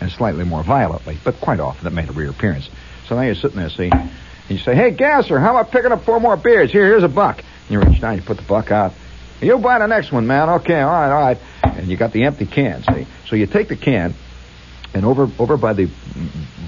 [0.00, 2.68] and slightly more violently, but quite often it made a reappearance.
[3.06, 4.10] So now you're sitting there, see, and
[4.48, 6.70] you say, hey, Gasser, how about picking up four more beers?
[6.70, 7.42] Here, here's a buck.
[7.70, 8.92] You reach down, you put the buck out.
[9.40, 10.50] You buy the next one, man.
[10.50, 11.38] Okay, all right, all right.
[11.62, 13.06] And you got the empty can, see.
[13.28, 14.14] So you take the can,
[14.92, 15.88] and over over by the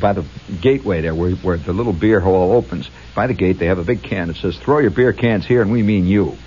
[0.00, 0.24] by the
[0.60, 3.84] gateway there, where where the little beer hole opens, by the gate they have a
[3.84, 6.38] big can that says, "Throw your beer cans here," and we mean you.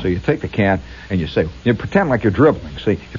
[0.00, 2.78] So you take the can and you say, you pretend like you're dribbling.
[2.78, 3.18] See, you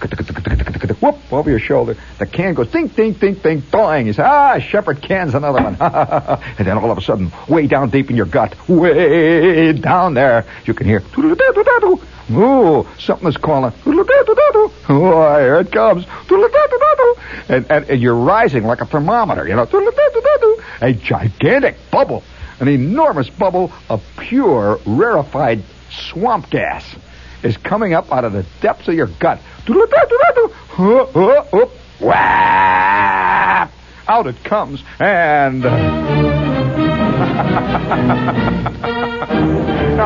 [1.04, 1.98] whoop over your shoulder.
[2.18, 4.06] The can goes ding, ding, ding, ding, boing.
[4.06, 5.76] You say, ah, Shepherd can's another one.
[5.80, 10.46] and then all of a sudden, way down deep in your gut, way down there,
[10.66, 11.04] you can hear.
[12.32, 13.74] Ooh, something is calling.
[14.88, 16.06] Oh, here it comes.
[17.50, 19.66] And, and, and you're rising like a thermometer, you know.
[20.82, 22.24] A gigantic bubble,
[22.62, 26.84] an enormous bubble of pure, rarefied swamp gas
[27.44, 29.40] is coming up out of the depths of your gut.
[34.08, 35.62] Out it comes, and.
[35.64, 35.80] now,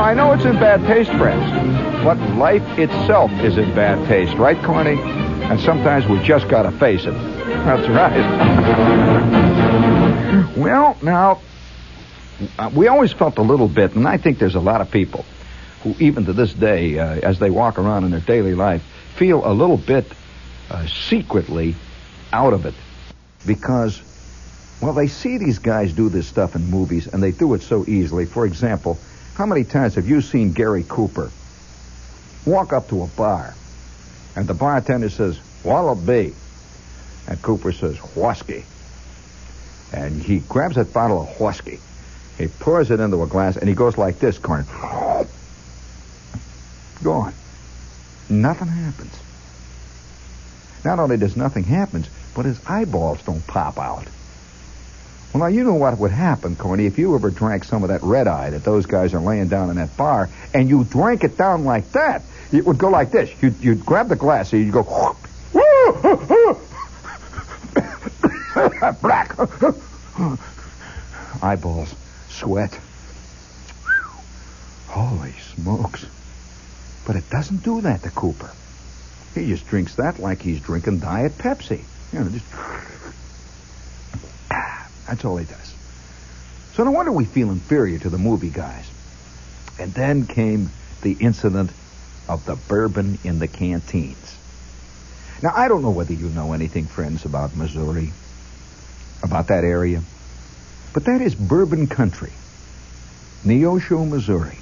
[0.02, 4.62] I know it's in bad taste, friends, but life itself is in bad taste, right,
[4.63, 5.00] Corny?
[5.00, 7.13] And sometimes we just gotta face it.
[7.13, 8.17] That's right.
[10.58, 11.41] well, now,
[12.60, 15.26] uh, we always felt a little bit, and I think there's a lot of people
[15.93, 18.84] who, even to this day, uh, as they walk around in their daily life,
[19.15, 20.06] feel a little bit
[20.69, 21.76] uh, secretly
[22.34, 22.73] out of it
[23.45, 24.02] because,
[24.82, 27.86] well, they see these guys do this stuff in movies and they do it so
[27.88, 28.26] easily.
[28.26, 29.00] For example,
[29.36, 31.32] how many times have you seen Gary Cooper
[32.45, 33.54] walk up to a bar
[34.36, 35.97] and the bartender says, What'll?
[36.10, 38.63] And Cooper says, Whiskey.
[39.93, 41.80] And he grabs that bottle of whiskey.
[42.38, 44.65] He pours it into a glass and he goes like this, Corn.
[47.04, 47.34] Gone.
[48.30, 49.14] Nothing happens.
[50.84, 52.06] Not only does nothing happen,
[52.36, 54.06] but his eyeballs don't pop out.
[55.34, 58.02] Well, now you know what would happen, Corny, if you ever drank some of that
[58.04, 61.38] red eye that those guys are laying down in that bar, and you drank it
[61.38, 62.24] down like that.
[62.52, 63.30] It would go like this.
[63.42, 64.84] You'd, you'd grab the glass, and you'd go,
[69.02, 69.36] black.
[71.44, 71.94] Eyeballs,
[72.30, 72.80] sweat.
[74.88, 76.06] Holy smokes.
[77.08, 78.52] But it doesn't do that to Cooper.
[79.34, 81.82] He just drinks that like he's drinking Diet Pepsi.
[82.12, 82.46] You know, just.
[85.08, 85.74] That's all he does.
[86.74, 88.86] So no wonder we feel inferior to the movie guys.
[89.80, 90.70] And then came
[91.02, 91.72] the incident
[92.28, 94.38] of the bourbon in the canteens.
[95.41, 98.12] Now, I don't know whether you know anything, friends, about Missouri,
[99.24, 100.02] about that area,
[100.93, 102.34] but that is bourbon country.
[103.46, 104.58] Neosho, Missouri.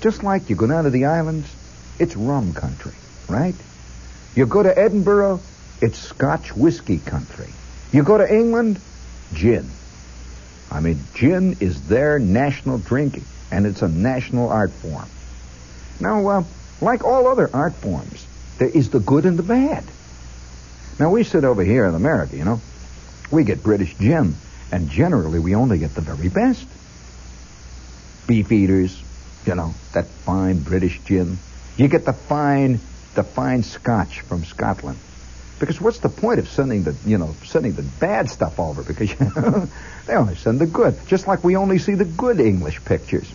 [0.00, 1.48] Just like you go down to the islands,
[1.98, 2.92] it's rum country,
[3.28, 3.54] right?
[4.34, 5.40] You go to Edinburgh,
[5.80, 7.48] it's Scotch whiskey country.
[7.92, 8.80] You go to England,
[9.32, 9.70] gin.
[10.70, 15.06] I mean, gin is their national drink, and it's a national art form.
[16.00, 16.44] Now, uh,
[16.80, 18.26] like all other art forms,
[18.58, 19.84] there is the good and the bad.
[20.98, 22.60] Now, we sit over here in America, you know.
[23.30, 24.34] We get British gin,
[24.72, 26.66] and generally we only get the very best.
[28.26, 29.02] Beefeaters,
[29.46, 31.38] you know, that fine British gin.
[31.76, 32.80] You get the fine,
[33.14, 34.98] the fine Scotch from Scotland.
[35.58, 38.82] Because what's the point of sending the, you know, sending the bad stuff over?
[38.82, 39.68] Because you know,
[40.06, 40.98] they only send the good.
[41.06, 43.30] Just like we only see the good English pictures.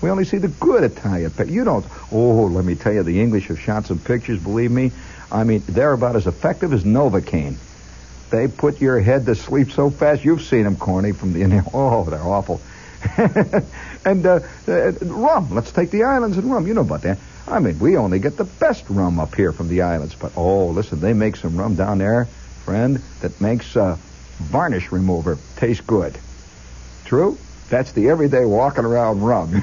[0.00, 1.54] We only see the good Italian pictures.
[1.54, 1.84] You don't.
[2.12, 4.38] Oh, let me tell you, the English have shot some pictures.
[4.38, 4.92] Believe me,
[5.32, 7.56] I mean they're about as effective as Novocaine.
[8.30, 10.24] They put your head to sleep so fast.
[10.24, 12.60] You've seen them, Corny, from the Oh, they're awful.
[14.04, 15.54] and uh, uh, rum.
[15.54, 16.66] Let's take the islands and rum.
[16.66, 17.18] You know about that.
[17.50, 20.14] I mean, we only get the best rum up here from the islands.
[20.14, 22.26] But oh, listen, they make some rum down there,
[22.64, 23.96] friend, that makes uh,
[24.38, 26.18] varnish remover taste good.
[27.06, 27.38] True?
[27.70, 29.62] That's the everyday walking around rum.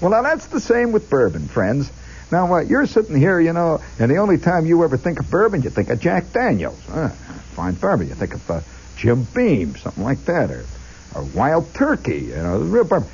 [0.00, 1.90] well, now that's the same with bourbon, friends.
[2.30, 5.30] Now, uh, you're sitting here, you know, and the only time you ever think of
[5.30, 6.78] bourbon, you think of Jack Daniels.
[6.90, 8.08] Uh, fine bourbon.
[8.08, 8.60] You think of uh,
[8.96, 10.66] Jim Beam, something like that, or,
[11.14, 13.08] or Wild Turkey, you know, real bourbon.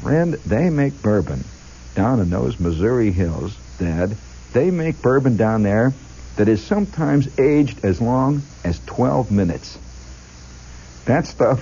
[0.00, 1.44] Friend, they make bourbon
[1.98, 4.16] down in those Missouri hills, Dad.
[4.52, 5.92] They make bourbon down there
[6.36, 9.76] that is sometimes aged as long as 12 minutes.
[11.06, 11.58] That stuff,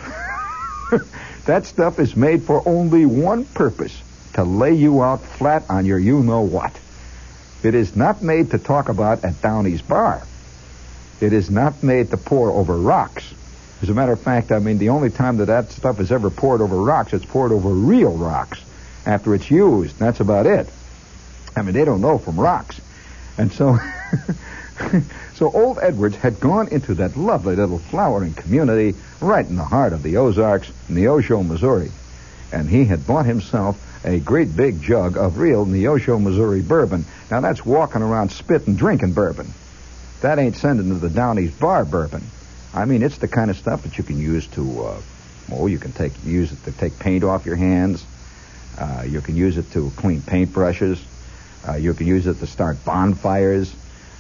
[1.47, 3.99] that stuff is made for only one purpose
[4.35, 6.79] to lay you out flat on your you know what.
[7.63, 10.23] It is not made to talk about at Downey's bar.
[11.19, 13.25] It is not made to pour over rocks.
[13.81, 16.29] As a matter of fact, I mean, the only time that that stuff is ever
[16.29, 18.61] poured over rocks, it's poured over real rocks
[19.07, 19.99] after it's used.
[19.99, 20.69] That's about it.
[21.57, 22.81] I mean, they don't know from rocks.
[23.39, 23.79] And so,
[25.35, 29.93] so old Edwards had gone into that lovely little flowering community right in the heart
[29.93, 31.91] of the Ozarks, Neosho, Missouri.
[32.53, 37.05] And he had bought himself a great big jug of real Neosho, Missouri bourbon.
[37.31, 39.53] Now that's walking around spitting, drinking bourbon.
[40.21, 42.23] That ain't sending to the Downey's bar bourbon.
[42.73, 45.01] I mean, it's the kind of stuff that you can use to, uh,
[45.53, 48.05] oh, you can take use it to take paint off your hands.
[48.79, 51.01] Uh, you can use it to clean paintbrushes.
[51.67, 53.75] Uh, you can use it to start bonfires.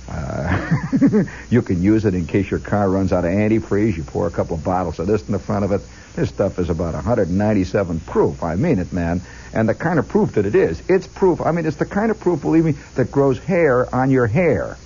[0.09, 3.97] Uh, you can use it in case your car runs out of antifreeze.
[3.97, 5.81] You pour a couple of bottles of this in the front of it.
[6.15, 8.43] This stuff is about 197 proof.
[8.43, 9.21] I mean it, man.
[9.53, 11.41] And the kind of proof that it is, it's proof.
[11.41, 14.77] I mean, it's the kind of proof, believe me, that grows hair on your hair.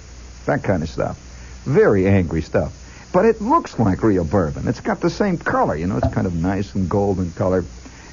[0.46, 1.18] That kind of stuff.
[1.64, 2.76] Very angry stuff.
[3.12, 4.68] But it looks like real bourbon.
[4.68, 5.96] It's got the same color, you know.
[5.96, 7.64] It's kind of nice and golden color.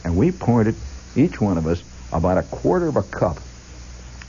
[0.03, 0.75] And we poured it,
[1.17, 3.39] each one of us, about a quarter of a cup.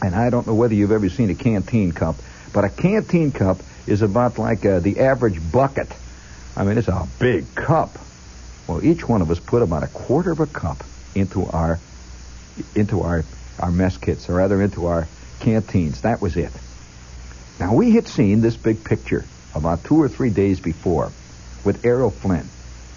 [0.03, 2.17] And I don't know whether you've ever seen a canteen cup,
[2.53, 5.89] but a canteen cup is about like uh, the average bucket.
[6.57, 7.99] I mean, it's a big cup.
[8.67, 11.79] Well, each one of us put about a quarter of a cup into our
[12.75, 13.25] into our
[13.59, 15.09] our mess kits, or rather into our
[15.41, 16.03] canteens.
[16.03, 16.53] That was it.
[17.59, 19.25] Now we had seen this big picture
[19.55, 21.11] about two or three days before
[21.65, 22.49] with Errol Flynn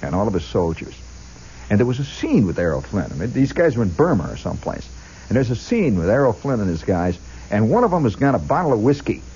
[0.01, 0.93] and all of his soldiers.
[1.71, 3.09] And there was a scene with Errol Flynn.
[3.09, 4.85] I mean, these guys were in Burma or someplace.
[5.29, 7.17] And there's a scene with Errol Flynn and his guys,
[7.49, 9.23] and one of them has got a bottle of whiskey.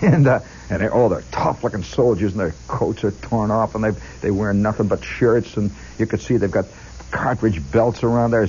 [0.00, 3.84] And uh, and they're, oh, they're tough-looking soldiers, and their coats are torn off, and
[3.84, 3.90] they
[4.22, 6.64] they wear nothing but shirts, and you could see they've got
[7.10, 8.48] cartridge belts around their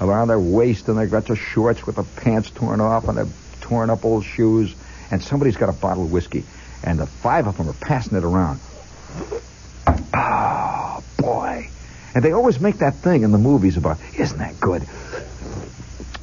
[0.00, 3.28] around their waist, and they've got their shorts with the pants torn off, and they're
[3.60, 4.74] torn up old shoes,
[5.10, 6.44] and somebody's got a bottle of whiskey,
[6.82, 8.58] and the five of them are passing it around.
[10.14, 11.68] Oh boy!
[12.18, 14.82] And they always make that thing in the movies about, isn't that good?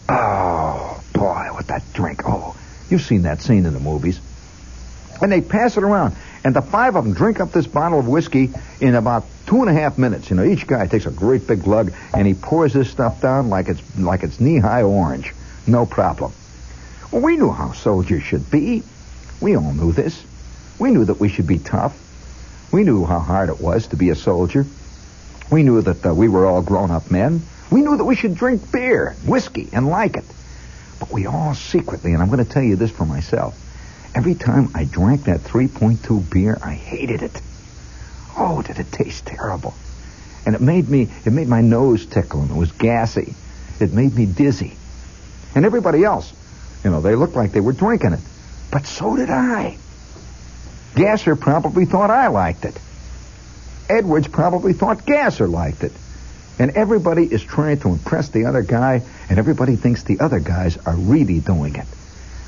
[0.10, 2.24] Oh boy, what that drink!
[2.26, 2.54] Oh,
[2.90, 4.20] you've seen that scene in the movies.
[5.22, 6.18] And they pass it around.
[6.44, 9.70] And the five of them drink up this bottle of whiskey in about two and
[9.70, 10.30] a half minutes.
[10.30, 13.50] You know, each guy takes a great big glug and he pours this stuff down
[13.50, 15.34] like it's like it's Nehi orange.
[15.66, 16.34] No problem.
[17.10, 18.84] Well, we knew how soldiers should be.
[19.40, 20.22] We all knew this.
[20.78, 21.98] We knew that we should be tough.
[22.74, 24.66] We knew how hard it was to be a soldier.
[25.52, 27.44] We knew that uh, we were all grown-up men.
[27.72, 30.26] We knew that we should drink beer, whiskey, and like it.
[31.00, 33.60] But we all secretly, and I'm going to tell you this for myself,
[34.16, 37.42] Every time I drank that 3.2 beer, I hated it.
[38.38, 39.74] Oh, did it taste terrible.
[40.46, 43.36] And it made me, it made my nose tickle and it was gassy.
[43.82, 44.78] It made me dizzy.
[45.54, 46.32] And everybody else,
[46.84, 48.22] you know, they looked like they were drinking it.
[48.72, 49.78] But so did I.
[50.96, 52.80] Gasser probably thought I liked it.
[53.90, 55.92] Edwards probably thought Gasser liked it.
[56.58, 60.78] And everybody is trying to impress the other guy, and everybody thinks the other guys
[60.86, 61.86] are really doing it.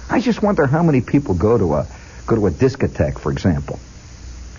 [0.09, 1.88] I just wonder how many people go to a
[2.25, 3.79] go to a discotheque, for example.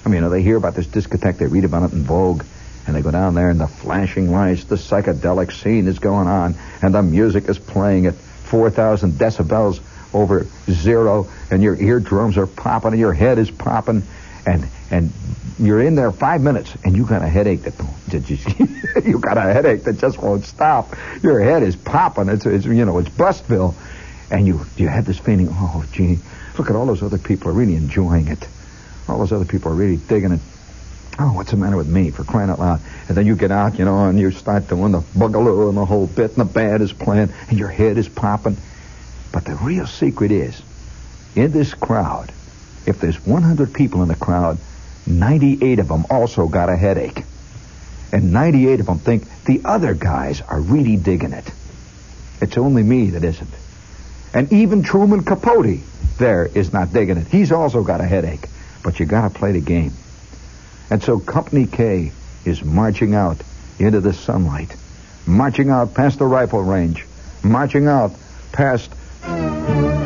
[0.04, 2.44] I mean, you know, they hear about this discotheque, they read about it in Vogue,
[2.86, 6.54] and they go down there, and the flashing lights, the psychedelic scene is going on,
[6.80, 9.80] and the music is playing at 4,000 decibels
[10.14, 14.02] over zero, and your eardrums are popping, and your head is popping,
[14.48, 15.12] and and
[15.58, 19.84] you're in there five minutes, and you got a headache that you got a headache
[19.84, 20.94] that just won't stop.
[21.22, 22.28] Your head is popping.
[22.28, 23.74] It's, it's you know it's Bustville
[24.30, 26.18] and you you had this feeling, oh, gee,
[26.56, 28.46] look at all those other people are really enjoying it.
[29.08, 30.40] All those other people are really digging it.
[31.18, 32.10] Oh, what's the matter with me?
[32.10, 32.80] For crying out loud.
[33.08, 35.84] And then you get out, you know, and you start doing the boogaloo and the
[35.84, 38.56] whole bit, and the band is playing, and your head is popping.
[39.32, 40.60] But the real secret is,
[41.34, 42.32] in this crowd,
[42.88, 44.58] if there's 100 people in the crowd,
[45.06, 47.22] 98 of them also got a headache.
[48.12, 51.50] And 98 of them think the other guys are really digging it.
[52.40, 53.50] It's only me that isn't.
[54.32, 55.80] And even Truman Capote
[56.16, 57.28] there is not digging it.
[57.28, 58.48] He's also got a headache.
[58.82, 59.92] But you gotta play the game.
[60.90, 62.12] And so Company K
[62.44, 63.36] is marching out
[63.78, 64.74] into the sunlight,
[65.26, 67.04] marching out past the rifle range,
[67.42, 68.12] marching out
[68.52, 68.90] past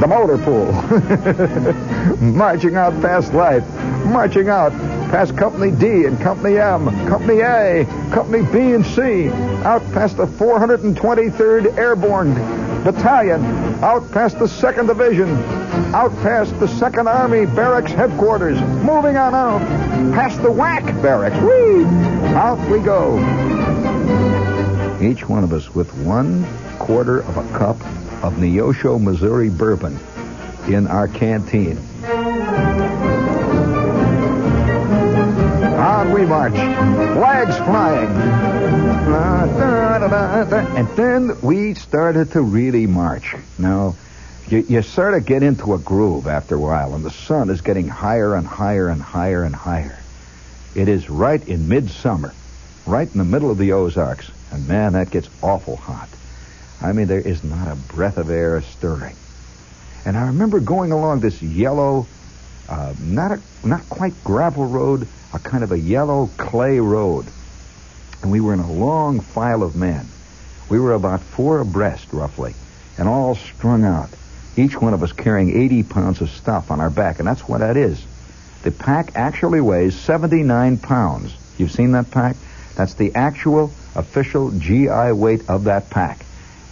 [0.02, 0.72] the motor pool,
[2.32, 3.64] marching out past life,
[4.04, 4.72] marching out
[5.12, 9.28] past Company D and Company M, Company A, Company B and C,
[9.62, 12.34] out past the 423rd Airborne
[12.82, 13.44] Battalion,
[13.84, 15.36] out past the 2nd Division,
[15.94, 19.60] out past the 2nd Army Barracks Headquarters, moving on out,
[20.12, 21.36] past the WAC Barracks.
[21.36, 21.84] Whee!
[22.34, 23.20] Out we go.
[25.00, 26.44] Each one of us with one
[26.80, 27.76] quarter of a cup
[28.22, 29.98] of Neosho, Missouri bourbon
[30.68, 31.78] in our canteen.
[35.76, 38.08] On we march, flags flying.
[40.76, 43.34] And then we started to really march.
[43.58, 43.96] Now,
[44.48, 47.60] you, you sort of get into a groove after a while, and the sun is
[47.60, 49.98] getting higher and higher and higher and higher.
[50.74, 52.32] It is right in midsummer,
[52.86, 56.08] right in the middle of the Ozarks, and man, that gets awful hot.
[56.82, 59.14] I mean, there is not a breath of air stirring.
[60.04, 62.06] And I remember going along this yellow,
[62.68, 67.26] uh, not a, not quite gravel road, a kind of a yellow clay road.
[68.22, 70.06] And we were in a long file of men.
[70.68, 72.54] We were about four abreast, roughly,
[72.98, 74.10] and all strung out.
[74.56, 77.58] Each one of us carrying 80 pounds of stuff on our back, and that's what
[77.58, 78.04] that is.
[78.64, 81.34] The pack actually weighs 79 pounds.
[81.58, 82.36] You've seen that pack?
[82.74, 86.24] That's the actual official GI weight of that pack.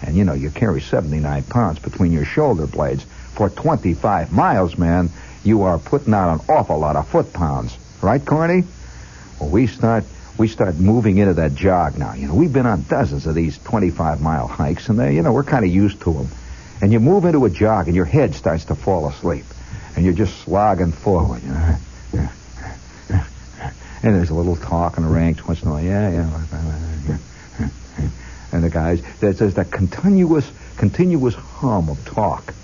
[0.03, 5.11] And you know, you carry 79 pounds between your shoulder blades for 25 miles, man.
[5.45, 7.77] You are putting out an awful lot of foot pounds.
[8.03, 8.65] Right, Corny?
[9.39, 10.05] Well, we start
[10.39, 12.15] we start moving into that jog now.
[12.15, 15.33] You know, we've been on dozens of these 25 mile hikes, and they, you know,
[15.33, 16.29] we're kind of used to them.
[16.81, 19.45] And you move into a jog, and your head starts to fall asleep,
[19.97, 21.43] and you're just slogging forward.
[21.43, 21.49] You
[22.15, 22.31] know?
[24.03, 25.85] And there's a little talk in the ranks once in a while.
[25.85, 27.19] Yeah, yeah.
[28.53, 32.55] And the guys, there's, there's that continuous, continuous hum of talk.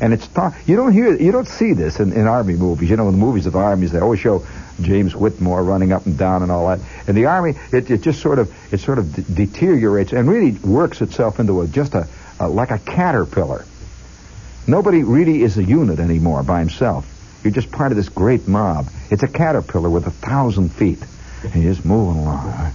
[0.00, 0.54] And it's talk.
[0.66, 2.90] You don't hear, you don't see this in, in army movies.
[2.90, 4.44] You know, in the movies of armies, they always show
[4.80, 6.80] James Whitmore running up and down and all that.
[7.06, 10.52] And the army, it, it just sort of, it sort of de- deteriorates and really
[10.52, 12.08] works itself into a just a,
[12.40, 13.64] a like a caterpillar.
[14.66, 17.06] Nobody really is a unit anymore by himself.
[17.44, 18.88] You're just part of this great mob.
[19.10, 20.98] It's a caterpillar with a thousand feet.
[21.44, 22.72] And you're just moving along.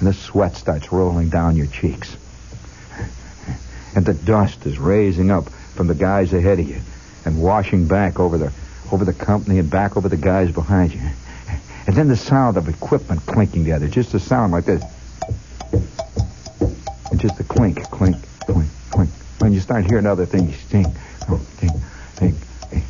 [0.00, 2.16] And the sweat starts rolling down your cheeks.
[3.94, 6.80] And the dust is raising up from the guys ahead of you
[7.24, 8.52] and washing back over the
[8.90, 11.00] over the company and back over the guys behind you.
[11.86, 14.82] And then the sound of equipment clinking together, just a sound like this.
[17.10, 19.10] And just a clink, clink, clink, clink.
[19.38, 20.86] When you start hearing other things, ding,
[21.60, 21.70] ding,
[22.18, 22.34] ding,
[22.70, 22.82] ding.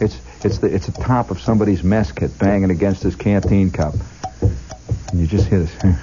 [0.00, 3.94] It's it's the it's the top of somebody's mess kit banging against his canteen cup.
[5.10, 5.94] And you just hear this.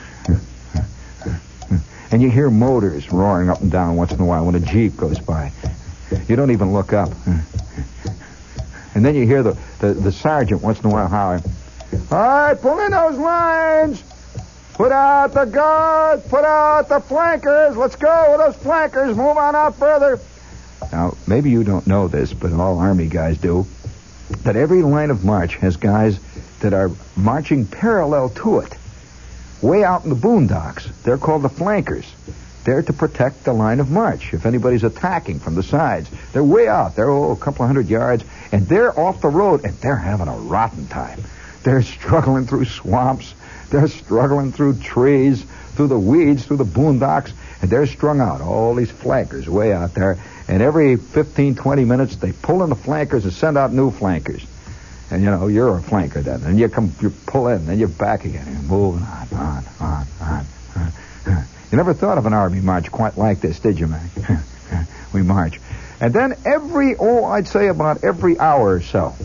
[2.15, 4.95] And you hear motors roaring up and down once in a while when a Jeep
[4.95, 5.51] goes by.
[6.29, 7.09] You don't even look up.
[8.95, 11.43] And then you hear the, the, the sergeant once in a while hollering,
[12.09, 14.01] All right, pull in those lines.
[14.75, 16.25] Put out the guards.
[16.29, 17.75] Put out the flankers.
[17.75, 19.17] Let's go with those flankers.
[19.17, 20.17] Move on out further.
[20.93, 23.67] Now, maybe you don't know this, but all Army guys do,
[24.43, 26.17] that every line of march has guys
[26.61, 28.73] that are marching parallel to it
[29.61, 30.87] way out in the boondocks.
[31.03, 32.05] They're called the flankers.
[32.65, 36.09] They're to protect the line of march if anybody's attacking from the sides.
[36.33, 36.95] They're way out.
[36.95, 40.27] They're oh, a couple of hundred yards, and they're off the road, and they're having
[40.27, 41.21] a rotten time.
[41.63, 43.33] They're struggling through swamps.
[43.69, 45.43] They're struggling through trees,
[45.75, 47.31] through the weeds, through the boondocks,
[47.61, 48.41] and they're strung out.
[48.41, 50.17] All these flankers way out there.
[50.47, 54.45] And every 15, 20 minutes, they pull in the flankers and send out new flankers.
[55.11, 56.43] And you know, you're a flanker then.
[56.43, 58.45] And you come, you pull in, then you're back again.
[58.47, 60.45] You're moving on, on, on, on,
[60.75, 60.91] on.
[61.71, 64.09] You never thought of an army march quite like this, did you, man?
[65.13, 65.59] we march.
[65.99, 69.15] And then every, oh, I'd say about every hour or so,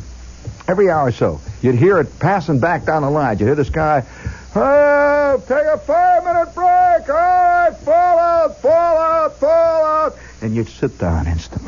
[0.69, 3.39] every hour or so, you'd hear it passing back down the line.
[3.39, 4.07] You'd hear this guy,
[4.55, 7.09] oh, take a five-minute break.
[7.09, 10.17] All right, fall out, fall out, fall out.
[10.43, 11.60] And you'd sit down instantly.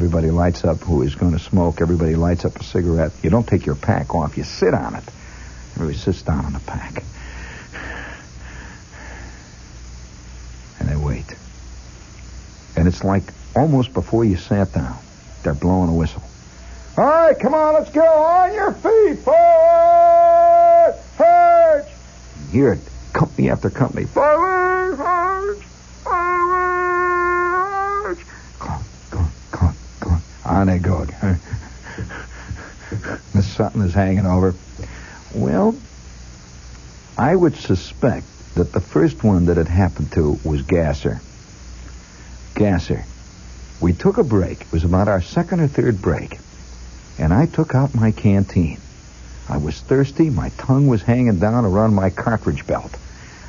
[0.00, 1.82] Everybody lights up who is going to smoke.
[1.82, 3.12] Everybody lights up a cigarette.
[3.22, 4.38] You don't take your pack off.
[4.38, 5.04] You sit on it.
[5.74, 7.04] Everybody sits down on the pack.
[10.78, 11.26] And they wait.
[12.76, 13.24] And it's like
[13.54, 14.96] almost before you sat down,
[15.42, 16.22] they're blowing a whistle.
[16.96, 18.00] All right, come on, let's go.
[18.00, 19.18] On your feet.
[19.18, 20.94] Forward.
[21.18, 21.84] Forward.
[22.46, 22.80] You hear it,
[23.12, 24.06] company after company.
[24.06, 24.96] Forward.
[24.96, 25.62] Forward.
[26.02, 26.40] Forward.
[28.58, 30.22] Clunk, clunk, clunk, clunk.
[30.46, 31.06] On they go.
[33.50, 34.54] Sun is hanging over.
[35.34, 35.74] Well,
[37.16, 41.20] I would suspect that the first one that it happened to was Gasser.
[42.54, 43.04] Gasser.
[43.80, 44.62] We took a break.
[44.62, 46.38] It was about our second or third break.
[47.18, 48.78] And I took out my canteen.
[49.48, 50.30] I was thirsty.
[50.30, 52.96] My tongue was hanging down around my cartridge belt.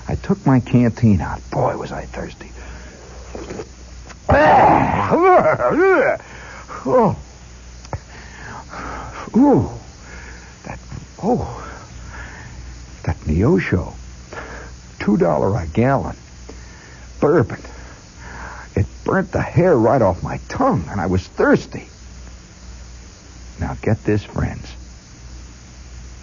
[0.08, 1.42] I took my canteen out.
[1.52, 2.52] Boy, was I thirsty.
[6.84, 7.16] Oh.
[9.38, 9.70] Ooh.
[11.24, 11.68] Oh.
[13.04, 13.94] That Neosho.
[15.00, 16.16] Two dollar a gallon.
[17.20, 17.62] Bourbon.
[18.76, 21.88] It burnt the hair right off my tongue, and I was thirsty.
[23.60, 24.74] Now get this, friends.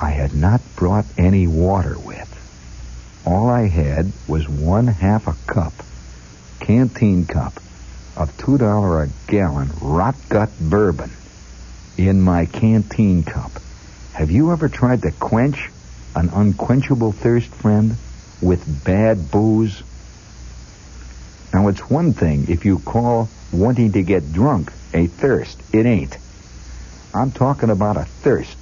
[0.01, 2.27] I had not brought any water with.
[3.27, 5.73] All I had was one half a cup,
[6.61, 7.61] canteen cup,
[8.17, 11.11] of two dollar a gallon rot gut bourbon
[11.97, 13.53] in my canteen cup.
[14.19, 15.71] Have you ever tried to quench
[16.17, 17.95] an unquenchable thirst, friend,
[18.43, 19.81] with bad booze?
[21.55, 25.63] Now, it's one thing if you call wanting to get drunk a thirst.
[25.73, 26.19] It ain't.
[27.15, 28.57] I'm talking about a thirst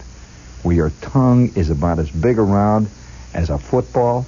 [0.62, 2.90] where your tongue is about as big around
[3.32, 4.26] as a football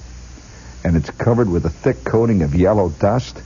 [0.83, 3.39] and it's covered with a thick coating of yellow dust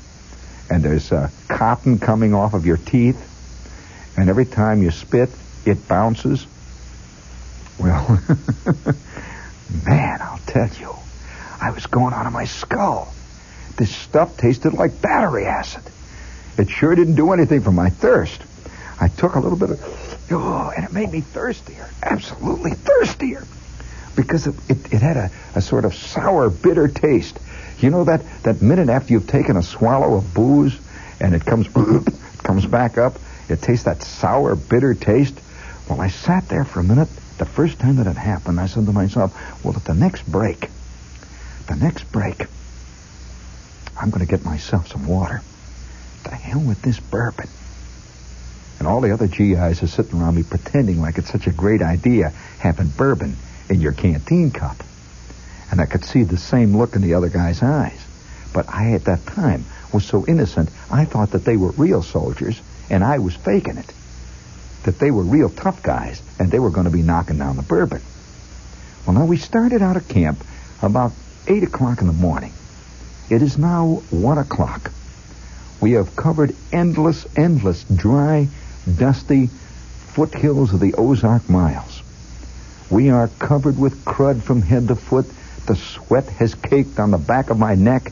[0.69, 3.19] and there's uh, cotton coming off of your teeth
[4.17, 5.29] and every time you spit,
[5.65, 6.47] it bounces.
[7.83, 8.17] Well,
[9.85, 10.95] man, I'll tell you,
[11.59, 13.13] I was going out of my skull.
[13.75, 15.83] This stuff tasted like battery acid.
[16.57, 18.41] It sure didn't do anything for my thirst.
[19.01, 23.43] I took a little bit of, oh, and it made me thirstier, absolutely thirstier,
[24.15, 27.37] because it, it, it had a, a sort of sour, bitter taste.
[27.79, 30.79] You know that, that minute after you've taken a swallow of booze
[31.19, 33.19] and it comes, it comes back up,
[33.49, 35.37] it tastes that sour, bitter taste?
[35.89, 37.09] Well, I sat there for a minute.
[37.43, 39.33] The first time that it happened, I said to myself,
[39.65, 40.69] well, at the next break,
[41.67, 42.45] the next break,
[43.99, 45.41] I'm going to get myself some water.
[46.23, 47.49] The hell with this bourbon.
[48.79, 51.81] And all the other GIs are sitting around me pretending like it's such a great
[51.81, 52.29] idea
[52.59, 53.35] having bourbon
[53.69, 54.77] in your canteen cup.
[55.69, 57.99] And I could see the same look in the other guy's eyes.
[58.53, 62.61] But I, at that time, was so innocent, I thought that they were real soldiers,
[62.89, 63.93] and I was faking it.
[64.83, 67.63] That they were real tough guys, and they were going to be knocking down the
[67.63, 68.01] bourbon.
[69.05, 70.43] Well, now we started out of camp
[70.81, 71.13] about
[71.47, 72.53] 8 o'clock in the morning.
[73.29, 74.91] It is now 1 o'clock.
[75.81, 78.47] We have covered endless, endless, dry,
[78.97, 82.01] dusty foothills of the Ozark miles.
[82.89, 85.25] We are covered with crud from head to foot.
[85.65, 88.11] The sweat has caked on the back of my neck.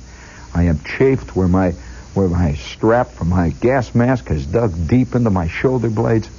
[0.53, 1.73] I am chafed where my
[2.13, 6.29] where my strap for my gas mask has dug deep into my shoulder blades.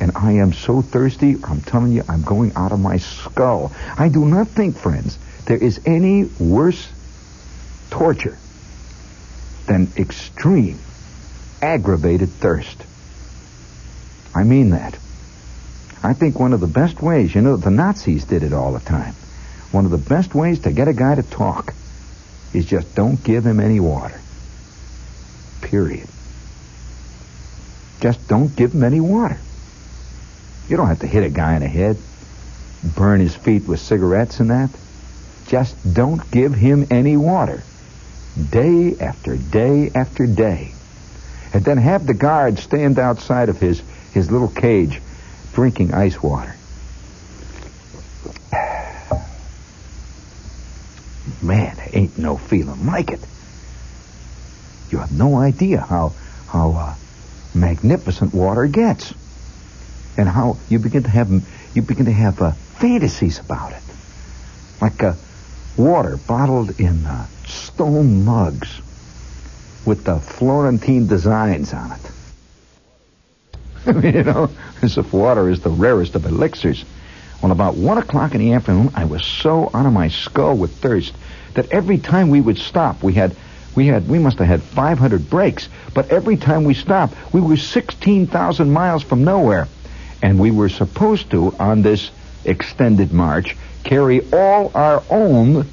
[0.00, 3.72] And I am so thirsty, I'm telling you, I'm going out of my skull.
[3.96, 6.88] I do not think, friends, there is any worse
[7.90, 8.38] torture
[9.66, 10.78] than extreme,
[11.62, 12.82] aggravated thirst.
[14.34, 14.98] I mean that.
[16.02, 18.80] I think one of the best ways, you know, the Nazis did it all the
[18.80, 19.14] time.
[19.70, 21.72] One of the best ways to get a guy to talk
[22.52, 24.20] is just don't give him any water.
[25.62, 26.08] Period.
[28.00, 29.38] Just don't give him any water.
[30.68, 31.98] You don't have to hit a guy in the head,
[32.96, 34.70] burn his feet with cigarettes and that.
[35.46, 37.62] Just don't give him any water.
[38.50, 40.72] Day after day after day.
[41.52, 45.00] And then have the guard stand outside of his, his little cage
[45.52, 46.56] drinking ice water.
[51.42, 53.20] Man, ain't no feeling like it.
[54.90, 56.12] You have no idea how
[56.48, 56.94] how uh,
[57.54, 59.12] magnificent water gets,
[60.16, 61.30] and how you begin to have
[61.74, 63.82] you begin to have uh, fantasies about it,
[64.80, 65.14] like uh,
[65.76, 68.80] water bottled in uh, stone mugs
[69.84, 72.00] with the Florentine designs on it.
[73.86, 74.50] I mean, you know,
[74.82, 76.84] as if water is the rarest of elixirs.
[77.42, 80.74] Well, about one o'clock in the afternoon, I was so out of my skull with
[80.76, 81.14] thirst
[81.52, 83.36] that every time we would stop, we had
[83.74, 87.56] We had we must have had 500 breaks, but every time we stopped, we were
[87.56, 89.66] 16,000 miles from nowhere,
[90.24, 92.10] and we were supposed to on this
[92.46, 93.54] extended march
[93.84, 95.66] carry all our own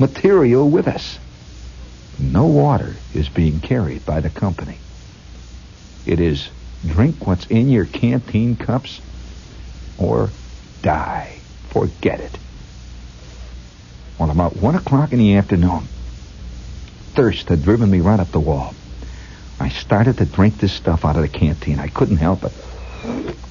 [0.00, 1.16] material with us.
[2.18, 4.78] No water is being carried by the company.
[6.06, 6.48] It is
[6.84, 9.00] drink what's in your canteen cups
[9.96, 10.30] or
[10.82, 11.38] die.
[11.68, 12.36] Forget it.
[14.18, 15.84] Well, about one o'clock in the afternoon,
[17.14, 18.74] thirst had driven me right up the wall.
[19.60, 21.78] I started to drink this stuff out of the canteen.
[21.78, 23.43] I couldn't help it.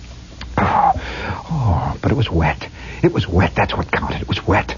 [0.57, 0.91] Oh,
[1.51, 2.67] oh, but it was wet.
[3.01, 3.53] It was wet.
[3.55, 4.21] That's what counted.
[4.21, 4.75] It was wet.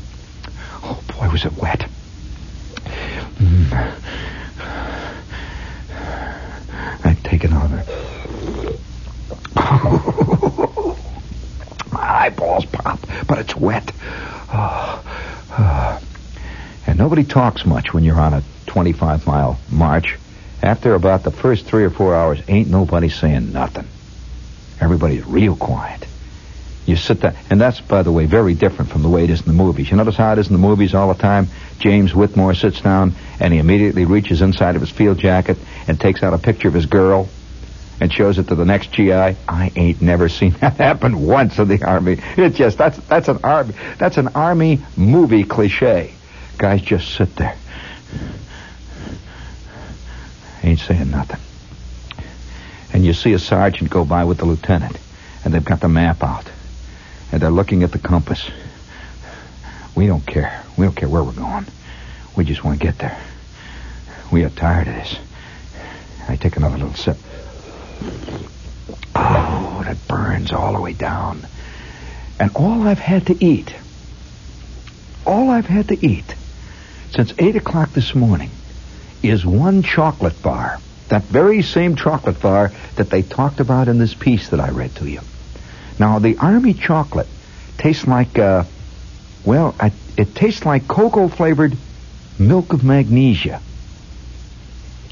[0.84, 1.88] Oh, boy, was it wet.
[3.38, 4.02] Mm.
[7.04, 7.84] I'd taken another.
[11.92, 13.92] My eyeballs pop, but it's wet.
[14.52, 15.04] Oh,
[15.52, 16.02] oh.
[16.88, 20.18] And nobody talks much when you're on a 25 mile march.
[20.62, 23.88] After about the first three or four hours, ain't nobody saying nothing.
[24.82, 26.06] Everybody's real quiet.
[26.86, 29.42] You sit there, and that's, by the way, very different from the way it is
[29.42, 29.90] in the movies.
[29.90, 31.48] You notice how it is in the movies all the time?
[31.80, 35.58] James Whitmore sits down, and he immediately reaches inside of his field jacket
[35.88, 37.28] and takes out a picture of his girl
[38.00, 39.12] and shows it to the next GI.
[39.12, 42.20] I ain't never seen that happen once in the army.
[42.38, 46.14] It's just that's that's an army that's an army movie cliche.
[46.58, 47.56] Guys just sit there.
[50.64, 51.40] Ain't saying nothing.
[52.96, 54.98] And you see a sergeant go by with the lieutenant,
[55.44, 56.50] and they've got the map out
[57.30, 58.50] and they're looking at the compass.
[59.96, 60.64] We don't care.
[60.78, 61.66] We don't care where we're going.
[62.38, 63.20] We just want to get there.
[64.32, 65.20] We are tired of this.
[66.30, 67.18] I take another little sip.
[69.14, 71.46] Oh, that burns all the way down.
[72.40, 73.76] And all I've had to eat,
[75.26, 76.34] all I've had to eat
[77.12, 78.52] since 8 o'clock this morning
[79.22, 80.80] is one chocolate bar.
[81.10, 84.96] That very same chocolate bar that they talked about in this piece that I read
[84.96, 85.22] to you.
[86.00, 87.28] Now, the Army chocolate
[87.78, 88.64] tastes like, uh,
[89.46, 91.78] well, I, it tastes like cocoa flavored
[92.40, 93.62] milk of magnesia.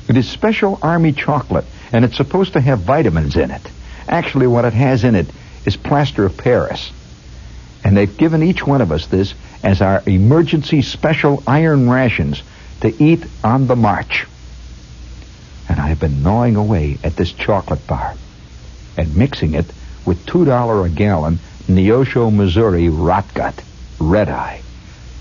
[0.08, 3.62] It is special Army chocolate, and it's supposed to have vitamins in it.
[4.08, 5.28] Actually, what it has in it
[5.66, 6.92] is plaster of Paris.
[7.86, 12.42] And they've given each one of us this as our emergency special iron rations
[12.82, 14.26] to eat on the march.
[15.74, 18.14] And I've been gnawing away at this chocolate bar
[18.96, 19.66] and mixing it
[20.06, 23.56] with $2 a gallon Neosho, Missouri Rotgut
[24.00, 24.62] red eye.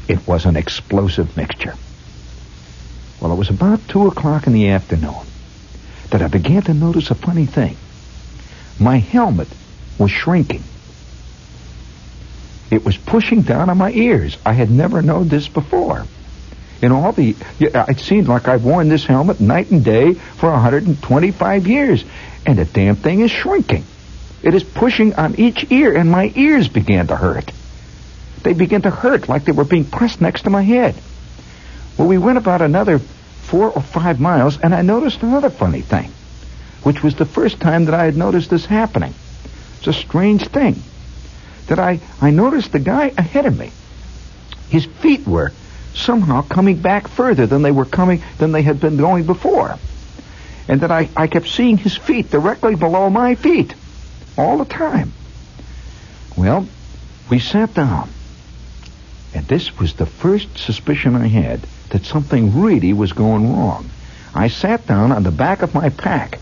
[0.08, 1.74] It was an explosive mixture.
[3.18, 5.24] Well, it was about 2 o'clock in the afternoon
[6.10, 7.78] that I began to notice a funny thing.
[8.78, 9.48] My helmet
[9.96, 10.64] was shrinking.
[12.70, 14.36] It was pushing down on my ears.
[14.44, 16.06] I had never known this before.
[16.82, 21.66] In all the, it seemed like I've worn this helmet night and day for 125
[21.68, 22.04] years,
[22.44, 23.84] and the damn thing is shrinking.
[24.42, 27.52] It is pushing on each ear, and my ears began to hurt.
[28.42, 30.96] They began to hurt like they were being pressed next to my head.
[31.96, 36.10] Well, we went about another four or five miles, and I noticed another funny thing,
[36.82, 39.14] which was the first time that I had noticed this happening.
[39.78, 40.82] It's a strange thing
[41.68, 43.70] that I, I noticed the guy ahead of me.
[44.68, 45.52] His feet were
[45.94, 49.78] somehow coming back further than they were coming than they had been going before.
[50.68, 53.74] And that I, I kept seeing his feet directly below my feet
[54.38, 55.12] all the time.
[56.36, 56.66] Well,
[57.30, 58.08] we sat down,
[59.34, 63.90] and this was the first suspicion I had that something really was going wrong.
[64.34, 66.38] I sat down on the back of my pack.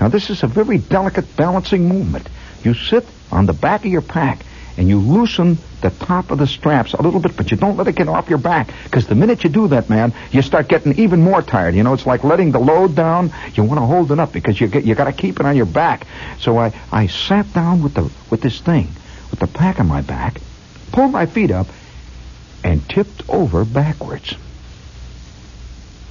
[0.00, 2.28] Now, this is a very delicate balancing movement.
[2.62, 4.44] You sit on the back of your pack
[4.76, 5.58] and you loosen
[5.88, 8.28] the top of the straps a little bit, but you don't let it get off
[8.28, 8.70] your back.
[8.84, 11.74] Because the minute you do that, man, you start getting even more tired.
[11.74, 13.32] You know, it's like letting the load down.
[13.54, 15.56] You want to hold it up because you get, you got to keep it on
[15.56, 16.06] your back.
[16.40, 18.88] So I, I sat down with the with this thing,
[19.30, 20.40] with the pack on my back,
[20.90, 21.68] pulled my feet up,
[22.64, 24.34] and tipped over backwards.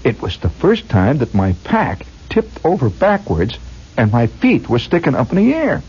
[0.06, 3.58] It was the first time that my pack tipped over backwards
[3.98, 5.82] and my feet were sticking up in the air.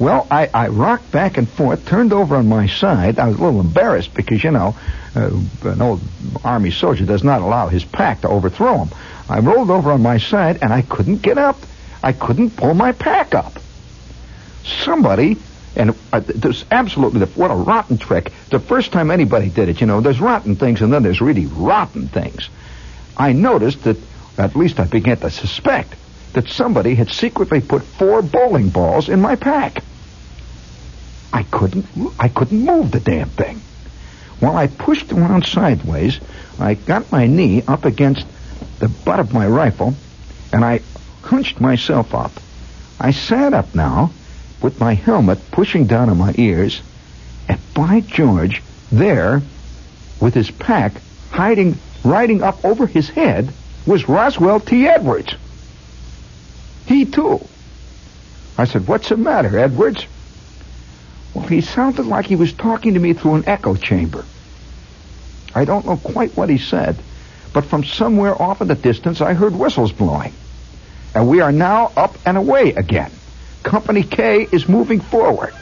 [0.00, 3.18] Well, I, I rocked back and forth, turned over on my side.
[3.18, 4.74] I was a little embarrassed because, you know,
[5.14, 5.30] uh,
[5.64, 6.00] an old
[6.42, 8.88] army soldier does not allow his pack to overthrow him.
[9.28, 11.58] I rolled over on my side and I couldn't get up.
[12.02, 13.58] I couldn't pull my pack up.
[14.64, 15.36] Somebody,
[15.76, 18.32] and uh, there's absolutely, what a rotten trick.
[18.48, 21.44] The first time anybody did it, you know, there's rotten things and then there's really
[21.44, 22.48] rotten things.
[23.18, 23.98] I noticed that,
[24.38, 25.94] at least I began to suspect,
[26.32, 29.82] that somebody had secretly put four bowling balls in my pack.
[31.32, 31.86] I couldn't,
[32.18, 33.60] I couldn't move the damn thing.
[34.40, 36.18] While I pushed around sideways,
[36.58, 38.26] I got my knee up against
[38.78, 39.94] the butt of my rifle,
[40.52, 40.80] and I
[41.22, 42.32] hunched myself up.
[42.98, 44.10] I sat up now,
[44.62, 46.82] with my helmet pushing down on my ears,
[47.48, 49.42] and by George, there,
[50.20, 50.94] with his pack
[51.30, 53.52] hiding, riding up over his head,
[53.86, 54.86] was Roswell T.
[54.86, 55.34] Edwards.
[56.86, 57.46] He too.
[58.58, 60.06] I said, What's the matter, Edwards?
[61.34, 64.24] Well, he sounded like he was talking to me through an echo chamber.
[65.54, 66.96] I don't know quite what he said,
[67.52, 70.32] but from somewhere off in the distance I heard whistles blowing.
[71.14, 73.10] And we are now up and away again.
[73.62, 75.52] Company K is moving forward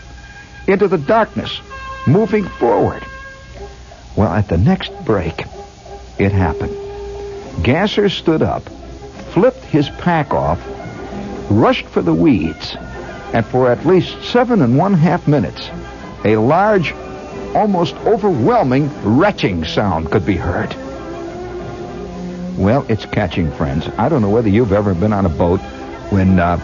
[0.66, 1.61] into the darkness,
[2.07, 3.03] moving forward.
[4.16, 5.45] Well, at the next break,
[6.19, 6.77] it happened.
[7.62, 8.69] Gasser stood up,
[9.33, 10.61] flipped his pack off,
[11.51, 12.77] rushed for the weeds,
[13.33, 15.68] and for at least seven and one half minutes,
[16.24, 16.93] a large,
[17.55, 20.74] almost overwhelming retching sound could be heard.
[22.59, 23.89] Well, it's catching, friends.
[23.99, 25.61] I don't know whether you've ever been on a boat
[26.11, 26.59] when uh,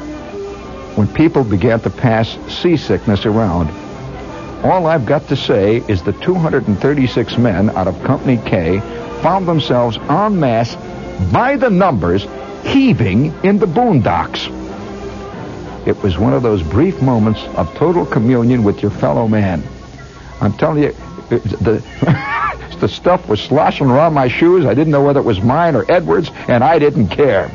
[0.97, 3.71] when people began to pass seasickness around.
[4.65, 8.81] All I've got to say is the 236 men out of Company K
[9.23, 10.75] found themselves en masse
[11.33, 12.27] by the numbers
[12.65, 14.49] heaving in the boondocks.
[15.87, 19.63] It was one of those brief moments of total communion with your fellow man.
[20.41, 20.93] I'm telling you,
[21.29, 21.83] the
[22.81, 24.67] the stuff was sloshing around my shoes.
[24.67, 27.51] I didn't know whether it was mine or Edwards, and I didn't care.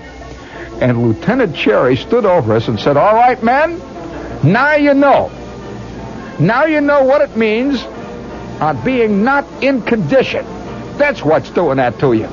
[0.81, 3.79] And Lieutenant Cherry stood over us and said, All right, men,
[4.43, 5.29] now you know.
[6.39, 7.83] Now you know what it means
[8.61, 10.45] on being not in condition.
[10.97, 12.27] That's what's doing that to you.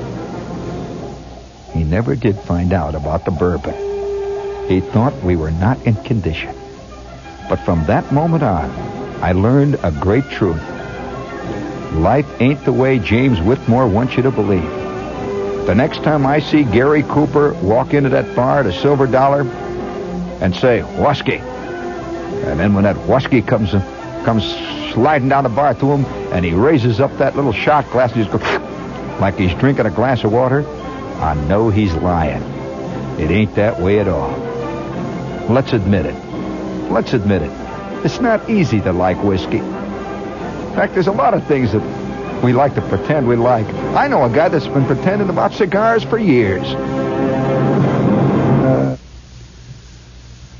[1.73, 3.86] He never did find out about the bourbon.
[4.67, 6.53] He thought we were not in condition.
[7.47, 8.69] But from that moment on,
[9.21, 10.61] I learned a great truth.
[11.93, 14.69] Life ain't the way James Whitmore wants you to believe.
[15.65, 19.41] The next time I see Gary Cooper walk into that bar at a silver dollar
[20.41, 21.37] and say, Whiskey.
[21.37, 23.71] And then when that whiskey comes
[24.25, 24.43] comes
[24.93, 28.25] sliding down the bar to him and he raises up that little shot glass and
[28.25, 30.67] just goes like he's drinking a glass of water,
[31.19, 32.43] I know he's lying.
[33.17, 34.56] It ain't that way at all.
[35.49, 36.15] Let's admit it.
[36.91, 37.51] Let's admit it.
[38.05, 39.57] It's not easy to like whiskey.
[39.57, 43.65] In fact, there's a lot of things that we like to pretend we like.
[43.95, 46.67] I know a guy that's been pretending about cigars for years.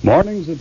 [0.04, 0.58] Mornings at